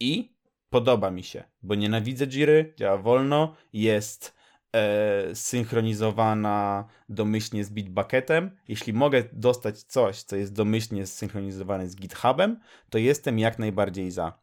[0.00, 0.34] I
[0.70, 4.34] podoba mi się, bo nienawidzę Jiry, działa wolno, jest
[4.72, 8.50] e, synchronizowana domyślnie z Bitbucketem.
[8.68, 14.38] Jeśli mogę dostać coś, co jest domyślnie zsynchronizowane z GitHubem, to jestem jak najbardziej za.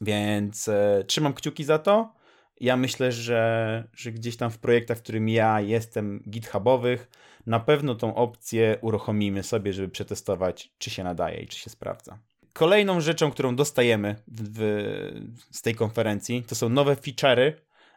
[0.00, 2.19] Więc e, trzymam kciuki za to.
[2.60, 7.10] Ja myślę, że, że gdzieś tam w projektach, w którym ja jestem GitHubowych,
[7.46, 12.18] na pewno tą opcję uruchomimy sobie, żeby przetestować, czy się nadaje i czy się sprawdza.
[12.52, 17.52] Kolejną rzeczą, którą dostajemy w, w, z tej konferencji, to są nowe feature'y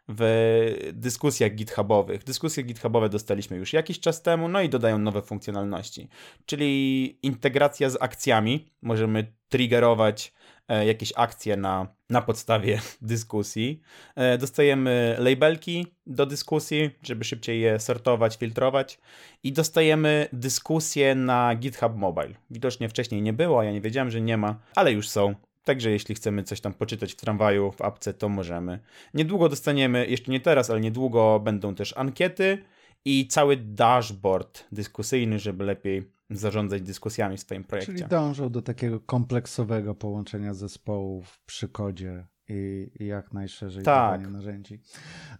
[0.08, 2.24] w dyskusjach GitHubowych.
[2.24, 6.08] Dyskusje GitHubowe dostaliśmy już jakiś czas temu, no i dodają nowe funkcjonalności,
[6.46, 8.68] czyli integracja z akcjami.
[8.82, 10.32] Możemy triggerować
[10.68, 13.80] jakieś akcje na, na podstawie dyskusji.
[14.16, 18.98] E, dostajemy labelki do dyskusji, żeby szybciej je sortować, filtrować
[19.42, 22.34] i dostajemy dyskusje na GitHub Mobile.
[22.50, 25.34] Widocznie wcześniej nie było, ja nie wiedziałem, że nie ma, ale już są.
[25.64, 28.78] Także jeśli chcemy coś tam poczytać w tramwaju, w apce, to możemy.
[29.14, 32.58] Niedługo dostaniemy, jeszcze nie teraz, ale niedługo będą też ankiety
[33.04, 37.92] i cały dashboard dyskusyjny, żeby lepiej zarządzać dyskusjami w swoim projekcie.
[37.92, 44.30] Czyli dążą do takiego kompleksowego połączenia zespołów przy kodzie i, i jak najszerzej tak.
[44.30, 44.80] narzędzi.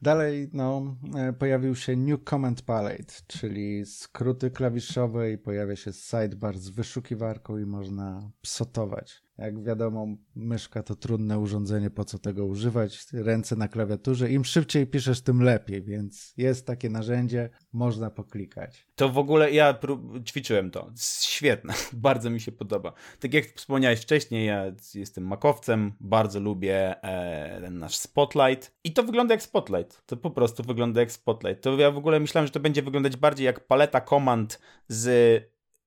[0.02, 6.58] Dalej no, e, pojawił się New Command Palette, czyli skróty klawiszowe i pojawia się sidebar
[6.58, 9.23] z wyszukiwarką i można psotować.
[9.38, 13.06] Jak wiadomo, myszka to trudne urządzenie, po co tego używać?
[13.12, 14.30] Ręce na klawiaturze.
[14.30, 18.86] Im szybciej piszesz, tym lepiej, więc jest takie narzędzie, można poklikać.
[18.94, 19.78] To w ogóle ja
[20.24, 20.92] ćwiczyłem to.
[21.20, 22.92] Świetne, bardzo mi się podoba.
[23.20, 24.64] Tak jak wspomniałeś wcześniej, ja
[24.94, 30.06] jestem makowcem, bardzo lubię e, ten nasz Spotlight i to wygląda jak Spotlight.
[30.06, 31.62] To po prostu wygląda jak Spotlight.
[31.62, 35.08] To ja w ogóle myślałem, że to będzie wyglądać bardziej jak paleta komand z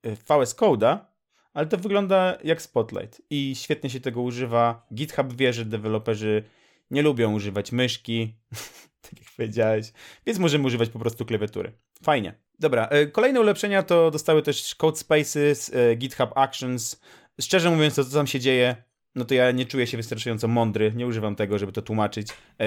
[0.04, 1.17] e, VS Code'a,
[1.58, 4.88] ale to wygląda jak Spotlight i świetnie się tego używa.
[4.94, 6.44] GitHub wie, że deweloperzy
[6.92, 8.34] nie lubią używać myszki,
[9.02, 9.94] tak jak powiedziałeś,
[10.26, 11.72] więc możemy używać po prostu klawiatury.
[12.04, 12.34] Fajnie.
[12.60, 17.02] Dobra, e, kolejne ulepszenia to dostały też Code Spaces, e, GitHub Actions.
[17.42, 18.84] Szczerze mówiąc, to co tam się dzieje,
[19.18, 22.28] no to ja nie czuję się wystarczająco mądry, nie używam tego, żeby to tłumaczyć.
[22.30, 22.66] E,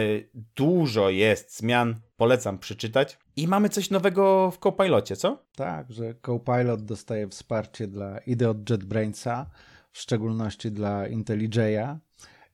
[0.56, 3.18] dużo jest zmian, polecam przeczytać.
[3.36, 5.44] I mamy coś nowego w Copilocie, co?
[5.56, 9.50] Tak, że Copilot dostaje wsparcie dla IDE od JetBrainsa,
[9.92, 11.96] w szczególności dla IntelliJ'a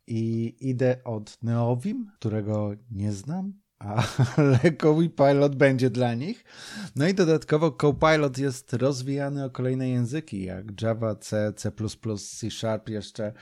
[0.06, 3.52] i IDE od Neovim, którego nie znam,
[4.36, 6.44] ale Copilot będzie dla nich.
[6.96, 11.72] No i dodatkowo Copilot jest rozwijany o kolejne języki, jak Java, C, C++,
[12.18, 13.32] C Sharp jeszcze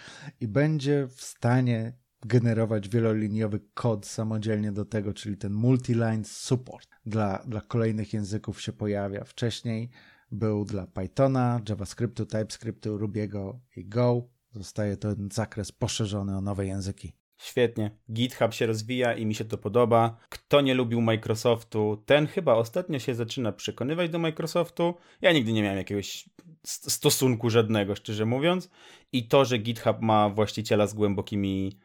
[0.40, 1.92] i będzie w stanie
[2.24, 8.72] generować wieloliniowy kod samodzielnie do tego, czyli ten multi-line support dla, dla kolejnych języków się
[8.72, 9.24] pojawia.
[9.24, 9.90] Wcześniej
[10.30, 14.28] był dla Pythona, JavaScriptu, TypeScriptu, Rubiego i Go.
[14.52, 17.23] Zostaje ten zakres poszerzony o nowe języki.
[17.36, 17.90] Świetnie.
[18.12, 20.16] GitHub się rozwija i mi się to podoba.
[20.28, 24.94] Kto nie lubił Microsoftu, ten chyba ostatnio się zaczyna przekonywać do Microsoftu.
[25.20, 26.28] Ja nigdy nie miałem jakiegoś
[26.66, 28.70] stosunku żadnego, szczerze mówiąc.
[29.12, 31.78] I to, że GitHub ma właściciela z głębokimi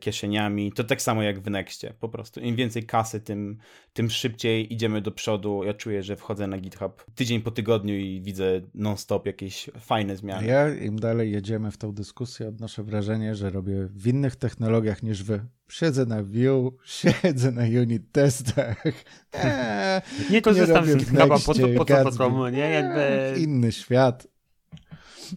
[0.00, 0.72] kieszeniami.
[0.72, 1.94] To tak samo jak w Nextie.
[2.00, 3.58] Po prostu im więcej kasy, tym,
[3.92, 5.64] tym szybciej idziemy do przodu.
[5.64, 10.46] Ja czuję, że wchodzę na GitHub tydzień po tygodniu i widzę non-stop jakieś fajne zmiany.
[10.46, 15.22] Ja im dalej jedziemy w tą dyskusję, odnoszę wrażenie, że robię w innych technologiach niż
[15.22, 15.40] wy.
[15.70, 18.84] Siedzę na Vue, siedzę na unit testach.
[19.32, 22.70] Eee, nie korzystam z GitHuba po, po, po co to komu, nie?
[22.70, 23.34] Jakby...
[23.40, 24.37] Inny świat.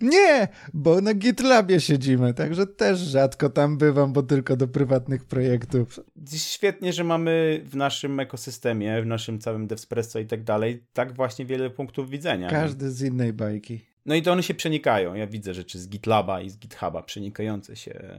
[0.02, 6.00] Nie, bo na GitLabie siedzimy, także też rzadko tam bywam, bo tylko do prywatnych projektów.
[6.36, 11.46] Świetnie, że mamy w naszym ekosystemie, w naszym całym DevSpresso i tak dalej, tak właśnie
[11.46, 12.50] wiele punktów widzenia.
[12.50, 13.92] Każdy z innej bajki.
[14.06, 15.14] No i to one się przenikają.
[15.14, 18.14] Ja widzę rzeczy z GitLaba i z GitHuba przenikające się,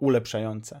[0.00, 0.80] ulepszające.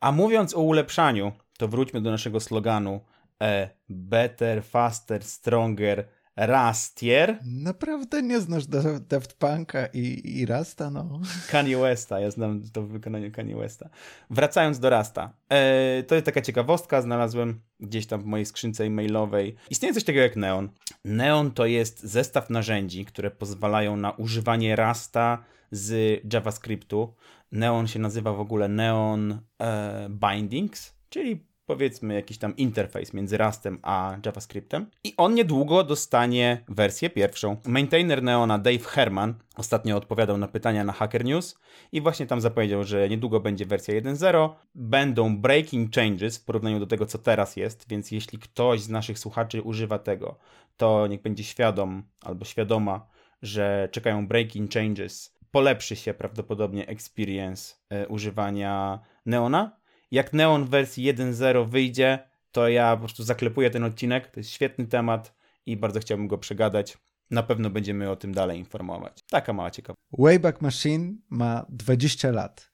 [0.00, 3.00] A mówiąc o ulepszaniu, to wróćmy do naszego sloganu
[3.42, 6.08] e, Better, Faster, Stronger,
[6.40, 7.38] Rastier.
[7.44, 8.64] Naprawdę nie znasz
[9.08, 11.20] Daft Punka i, i Rasta, no.
[11.50, 13.88] Kanye Westa, ja znam to w wykonaniu Kanye Westa.
[14.30, 15.32] Wracając do Rasta.
[15.48, 19.56] E, to jest taka ciekawostka, znalazłem gdzieś tam w mojej skrzynce e-mailowej.
[19.70, 20.68] Istnieje coś takiego jak Neon.
[21.04, 27.14] Neon to jest zestaw narzędzi, które pozwalają na używanie Rasta z JavaScriptu.
[27.52, 33.78] Neon się nazywa w ogóle Neon e, Bindings, czyli powiedzmy jakiś tam interfejs między Rustem
[33.82, 37.56] a JavaScriptem i on niedługo dostanie wersję pierwszą.
[37.66, 41.58] Maintainer Neona Dave Herman ostatnio odpowiadał na pytania na Hacker News
[41.92, 44.50] i właśnie tam zapowiedział, że niedługo będzie wersja 1.0.
[44.74, 49.18] Będą breaking changes w porównaniu do tego, co teraz jest, więc jeśli ktoś z naszych
[49.18, 50.38] słuchaczy używa tego,
[50.76, 53.06] to niech będzie świadom albo świadoma,
[53.42, 55.34] że czekają breaking changes.
[55.50, 59.79] Polepszy się prawdopodobnie experience e, używania Neona,
[60.10, 62.18] jak Neon wersji 1.0 wyjdzie,
[62.52, 64.30] to ja po prostu zaklepuję ten odcinek.
[64.30, 65.34] To jest świetny temat
[65.66, 66.98] i bardzo chciałbym go przegadać.
[67.30, 69.18] Na pewno będziemy o tym dalej informować.
[69.30, 70.16] Taka mała ciekawostka.
[70.18, 72.70] Wayback Machine ma 20 lat,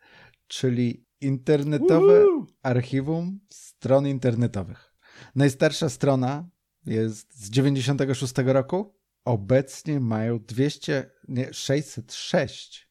[0.47, 2.47] czyli internetowe Woo!
[2.62, 4.93] archiwum stron internetowych.
[5.34, 6.49] Najstarsza strona
[6.87, 8.97] jest z 96 roku.
[9.24, 12.91] Obecnie mają 200, nie, 606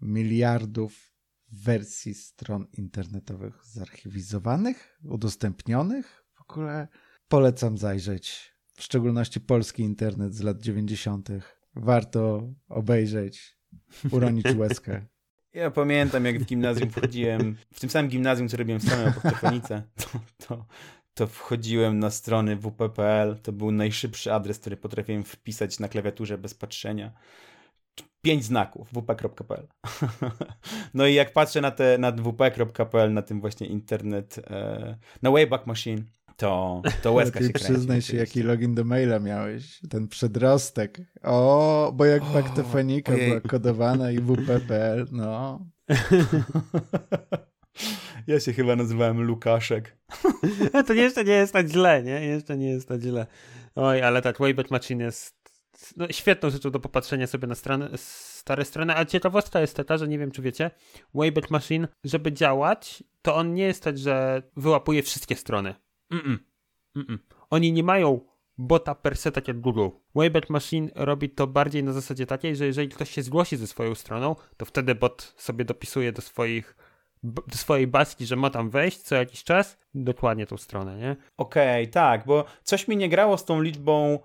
[0.00, 1.11] miliardów
[1.52, 6.24] wersji stron internetowych zarchiwizowanych, udostępnionych.
[6.34, 6.88] W ogóle
[7.28, 11.28] polecam zajrzeć, w szczególności polski internet z lat 90.
[11.74, 13.58] Warto obejrzeć,
[14.10, 15.06] uronić łezkę.
[15.52, 19.82] Ja pamiętam, jak w gimnazjum wchodziłem, w tym samym gimnazjum, co robiłem w samej apoktefonice,
[19.96, 20.66] to, to,
[21.14, 26.54] to wchodziłem na strony wp.pl, to był najszybszy adres, który potrafiłem wpisać na klawiaturze bez
[26.54, 27.12] patrzenia
[28.22, 29.66] pięć znaków wp.pl.
[30.94, 35.66] no i jak patrzę na, te, na wp.pl, na tym właśnie internet, e, na Wayback
[35.66, 36.02] Machine,
[36.36, 37.72] to, to łezka Lepiej się kręci.
[37.72, 39.80] przyznaj się, jaki login do maila miałeś.
[39.90, 41.00] Ten przedrostek.
[41.22, 45.60] O, bo jak Paktofonika była kodowana i WP.pl, no.
[48.26, 49.96] Ja się chyba nazywałem Lukaszek.
[50.86, 52.26] to jeszcze nie jest tak źle, nie?
[52.26, 53.26] Jeszcze nie jest tak źle.
[53.74, 55.41] Oj, ale tak, Wayback Machine jest
[55.96, 60.08] no, świetną rzeczą do popatrzenia sobie na stronę, stare strony, a ciekawostka jest taka, że
[60.08, 60.70] nie wiem, czy wiecie,
[61.14, 65.74] Wayback Machine, żeby działać, to on nie jest tak, że wyłapuje wszystkie strony.
[66.12, 66.38] Mm-mm.
[66.96, 67.18] Mm-mm.
[67.50, 68.20] Oni nie mają
[68.58, 69.88] bota per se tak jak Google.
[70.14, 73.94] Wayback Machine robi to bardziej na zasadzie takiej, że jeżeli ktoś się zgłosi ze swoją
[73.94, 76.76] stroną, to wtedy bot sobie dopisuje do swoich
[77.22, 81.16] do swojej baski, że ma tam wejść co jakiś czas, dokładnie tą stronę, nie?
[81.36, 84.18] Okej, tak, bo coś mi nie grało z tą liczbą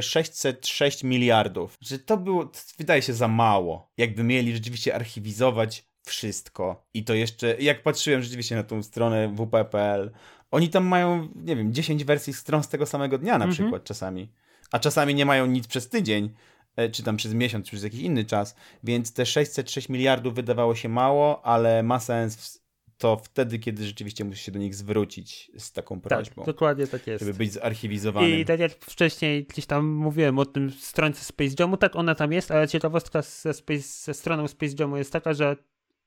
[0.00, 1.76] 606 miliardów.
[1.80, 3.90] Że to było, wydaje się za mało.
[3.96, 6.86] Jakby mieli rzeczywiście archiwizować wszystko.
[6.94, 10.10] I to jeszcze, jak patrzyłem rzeczywiście na tą stronę wp.pl,
[10.50, 13.52] oni tam mają, nie wiem, 10 wersji stron z tego samego dnia na Mhm.
[13.52, 14.32] przykład czasami.
[14.72, 16.30] A czasami nie mają nic przez tydzień,
[16.76, 18.56] e, czy tam przez miesiąc, czy przez jakiś inny czas.
[18.84, 22.63] Więc te 606 miliardów wydawało się mało, ale ma sens w-
[22.98, 27.06] to wtedy, kiedy rzeczywiście musisz się do nich zwrócić z taką prośbą Tak, dokładnie tak
[27.06, 27.24] jest.
[27.24, 28.38] żeby być zarchiwizowanym.
[28.38, 32.32] I tak jak wcześniej gdzieś tam mówiłem o tym stronce Space Jamu, tak ona tam
[32.32, 35.56] jest, ale ciekawostka ze, Space, ze stroną Space Jamu jest taka, że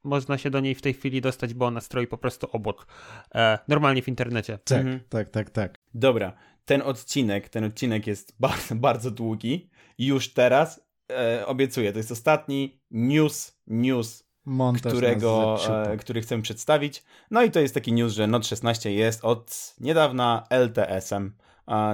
[0.03, 2.87] można się do niej w tej chwili dostać, bo ona stroi po prostu obok.
[3.35, 4.59] E, normalnie w internecie.
[4.63, 4.99] Tak, Mhm.
[5.09, 5.79] tak, tak, tak.
[5.93, 6.33] Dobra,
[6.65, 12.11] ten odcinek, ten odcinek jest bardzo, bardzo długi i już teraz e, obiecuję, to jest
[12.11, 17.03] ostatni news, news, Montaż którego, e, który chcę przedstawić.
[17.31, 21.35] No i to jest taki news, że Note 16 jest od niedawna LTS-em.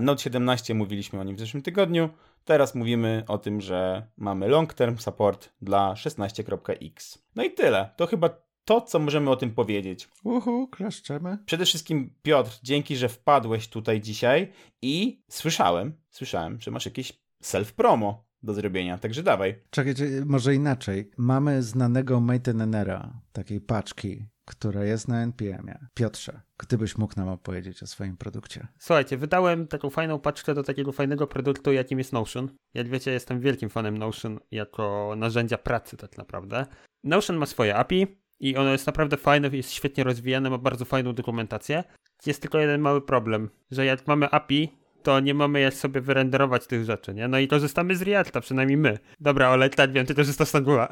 [0.01, 2.09] Note 17 mówiliśmy o nim w zeszłym tygodniu.
[2.45, 7.23] Teraz mówimy o tym, że mamy long term support dla 16.x.
[7.35, 7.89] No i tyle.
[7.97, 8.29] To chyba
[8.65, 10.09] to, co możemy o tym powiedzieć.
[10.23, 11.37] Uhu, klaszczemy.
[11.45, 14.51] Przede wszystkim, Piotr, dzięki, że wpadłeś tutaj dzisiaj
[14.81, 19.55] i słyszałem, słyszałem, że masz jakieś self-promo do zrobienia, także dawaj.
[19.69, 21.11] Czekajcie, może inaczej.
[21.17, 25.87] Mamy znanego maintainera, takiej paczki, która jest na NPM-ie.
[25.93, 28.67] Piotrze, gdybyś mógł nam opowiedzieć o swoim produkcie.
[28.79, 32.49] Słuchajcie, wydałem taką fajną paczkę do takiego fajnego produktu, jakim jest Notion.
[32.73, 36.65] Jak wiecie, jestem wielkim fanem Notion jako narzędzia pracy tak naprawdę.
[37.03, 38.07] Notion ma swoje API
[38.39, 41.83] i ono jest naprawdę fajne, jest świetnie rozwijane, ma bardzo fajną dokumentację.
[42.25, 46.67] Jest tylko jeden mały problem, że jak mamy API, to nie mamy jak sobie wyrenderować
[46.67, 47.27] tych rzeczy, nie?
[47.27, 48.97] No i korzystamy z Reacta, przynajmniej my.
[49.19, 50.87] Dobra, Ole, tak wiem, ty korzystasz z Angula.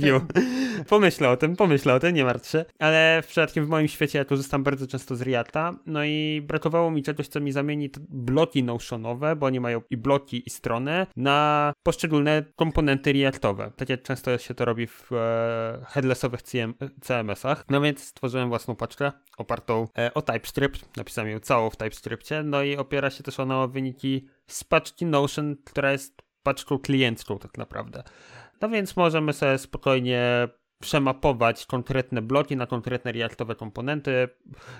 [0.00, 0.22] View.
[0.88, 2.64] Pomyślę o tym, pomyślę o tym, nie martw się.
[2.78, 6.90] Ale w przypadkiem w moim świecie ja korzystam bardzo często z Reacta, no i brakowało
[6.90, 11.72] mi czegoś, co mi zamieni bloki Notionowe, bo oni mają i bloki, i strony, na
[11.82, 13.72] poszczególne komponenty Reactowe.
[13.76, 17.64] Tak jak często się to robi w e, headlessowych CM, CMS-ach.
[17.70, 20.96] No więc stworzyłem własną paczkę opartą e, o TypeScript.
[20.96, 25.06] Napisałem ją całą w TypeScriptie, no i opiera się też ona o wyniki z paczki
[25.06, 28.02] Notion, która jest paczką kliencką tak naprawdę.
[28.60, 30.48] No więc możemy sobie spokojnie
[30.80, 34.28] przemapować konkretne bloki na konkretne reaktowe komponenty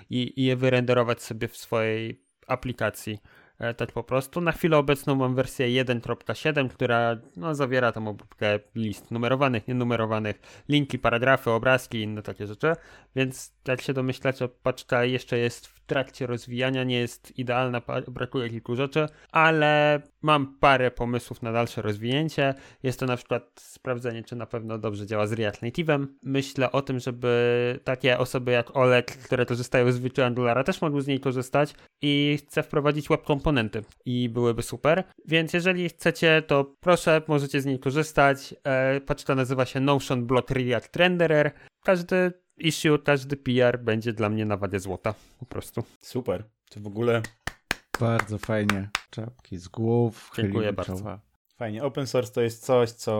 [0.09, 3.19] i, i je wyrenderować sobie w swojej aplikacji.
[3.59, 4.41] E, Tak po prostu.
[4.41, 10.99] Na chwilę obecną mam wersję 1.7, która no, zawiera tam obróbkę list numerowanych, nienumerowanych, linki,
[10.99, 12.73] paragrafy, obrazki i inne takie rzeczy.
[13.15, 19.07] Więc jak się domyślacie, paczka jeszcze jest trakcie rozwijania, nie jest idealna, brakuje kilku rzeczy,
[19.31, 22.53] ale mam parę pomysłów na dalsze rozwinięcie.
[22.83, 26.07] Jest to na przykład sprawdzenie, czy na pewno dobrze działa z React Native'em.
[26.23, 31.01] Myślę o tym, żeby takie osoby jak Oleg, które korzystają z Virtual Angulara, też mogły
[31.01, 35.03] z niej korzystać i chcę wprowadzić web komponenty i byłyby super.
[35.25, 38.55] Więc jeżeli chcecie, to proszę, możecie z niej korzystać.
[38.63, 41.51] E, paczka nazywa się Notion Block React Renderer.
[41.83, 45.13] Każdy issue, każdy PR będzie dla mnie na wadzie złota.
[45.39, 45.83] Po prostu.
[46.01, 46.43] Super.
[46.69, 47.21] To w ogóle
[47.99, 48.89] Bardzo fajnie.
[49.09, 50.97] Czapki z głów, Dziękuję bardzo.
[50.97, 51.19] czoła.
[51.57, 51.83] fajnie.
[51.83, 53.13] Open source to jest coś, co,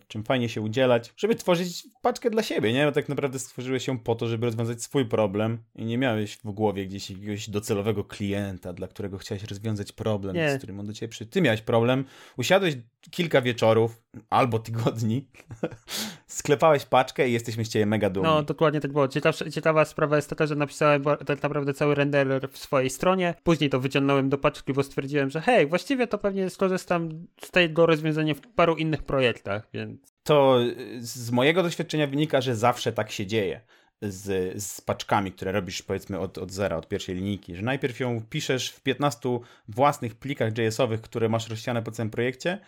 [0.00, 2.86] w czym fajnie się udzielać, żeby tworzyć paczkę dla siebie, nie?
[2.86, 6.50] Bo tak naprawdę stworzyłeś ją po to, żeby rozwiązać swój problem i nie miałeś w
[6.52, 10.54] głowie gdzieś jakiegoś docelowego klienta, dla którego chciałeś rozwiązać problem, Nie.
[10.54, 11.26] z którym on do ciebie przy...
[11.26, 12.04] Ty miałeś problem,
[12.36, 12.76] usiadłeś
[13.10, 15.28] kilka wieczorów albo tygodni,
[16.26, 18.30] sklepałeś paczkę i jesteśmy z ciebie mega dumni.
[18.30, 19.08] No, dokładnie tak było.
[19.08, 23.34] Ciekawsza, ciekawa sprawa jest taka, że napisałem tak naprawdę cały renderer w swojej stronie.
[23.42, 27.86] Później to wyciągnąłem do paczki, bo stwierdziłem, że hej, właściwie to pewnie skorzystam z tego
[27.86, 30.58] rozwiązania w paru innych projektach, więc to
[30.98, 33.60] z mojego doświadczenia wynika, że zawsze tak się dzieje
[34.02, 38.22] z, z paczkami, które robisz powiedzmy od, od zera, od pierwszej linijki, że najpierw ją
[38.30, 39.38] piszesz w 15
[39.68, 42.58] własnych plikach JS-owych, które masz rozsiane po całym projekcie,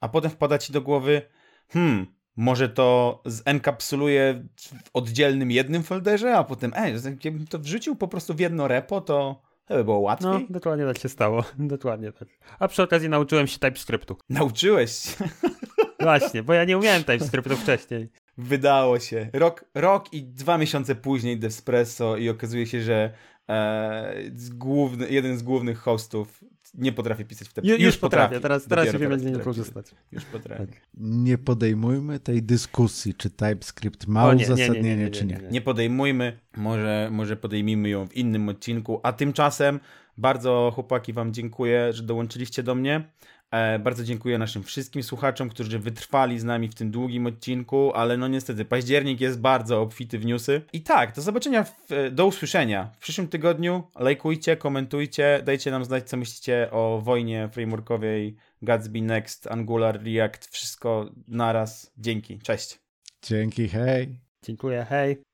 [0.00, 1.22] a potem wpada ci do głowy,
[1.68, 4.46] hmm, może to zenkapsuluję
[4.84, 9.00] w oddzielnym jednym folderze, a potem, ej, jakbym to wrzucił po prostu w jedno repo,
[9.00, 10.30] to To by było łatwiej.
[10.30, 11.44] No, dokładnie tak się stało.
[11.58, 12.28] Dokładnie tak.
[12.58, 14.16] A przy okazji nauczyłem się TypeScriptu.
[14.28, 15.24] Nauczyłeś się.
[16.00, 18.08] Właśnie, bo ja nie umiałem TypeScriptu wcześniej.
[18.40, 19.28] Wydało się.
[19.32, 23.12] Rok, rok i dwa miesiące później Despresso i okazuje się, że
[23.48, 24.14] e,
[24.50, 26.40] główny, jeden z głównych hostów
[26.74, 27.80] nie potrafi pisać w TypeScript.
[27.80, 29.44] Ju, już, potrafię, teraz, teraz Dopiero już wiem, jak potrafi.
[29.44, 29.86] korzystać.
[30.12, 30.66] Już potrafi.
[30.66, 30.80] Tak.
[30.94, 35.26] Nie podejmujmy tej dyskusji, czy TypeScript ma O nie, nie, nie, uzasadnienie, nie, nie, czy
[35.26, 35.34] nie.
[35.34, 35.48] nie, nie.
[35.48, 39.80] Nie podejmujmy, może, może podejmijmy ją w innym odcinku, a tymczasem
[40.16, 43.04] bardzo chłopaki wam dziękuję, że dołączyliście do mnie.
[43.50, 48.16] E, bardzo dziękuję naszym wszystkim słuchaczom, którzy wytrwali z nami w tym długim odcinku, ale
[48.16, 50.62] no niestety październik jest bardzo obfity w newsy.
[50.72, 53.82] I tak, do zobaczenia, w, do usłyszenia w przyszłym tygodniu.
[53.98, 61.10] Lajkujcie, komentujcie, dajcie nam znać, co myślicie o wojnie frameworkowej Gatsby Next, Angular, React, wszystko
[61.28, 61.92] naraz.
[61.98, 62.78] Dzięki, cześć.
[63.22, 64.20] Dzięki, hej.
[64.42, 65.22] Dziękuję, hej.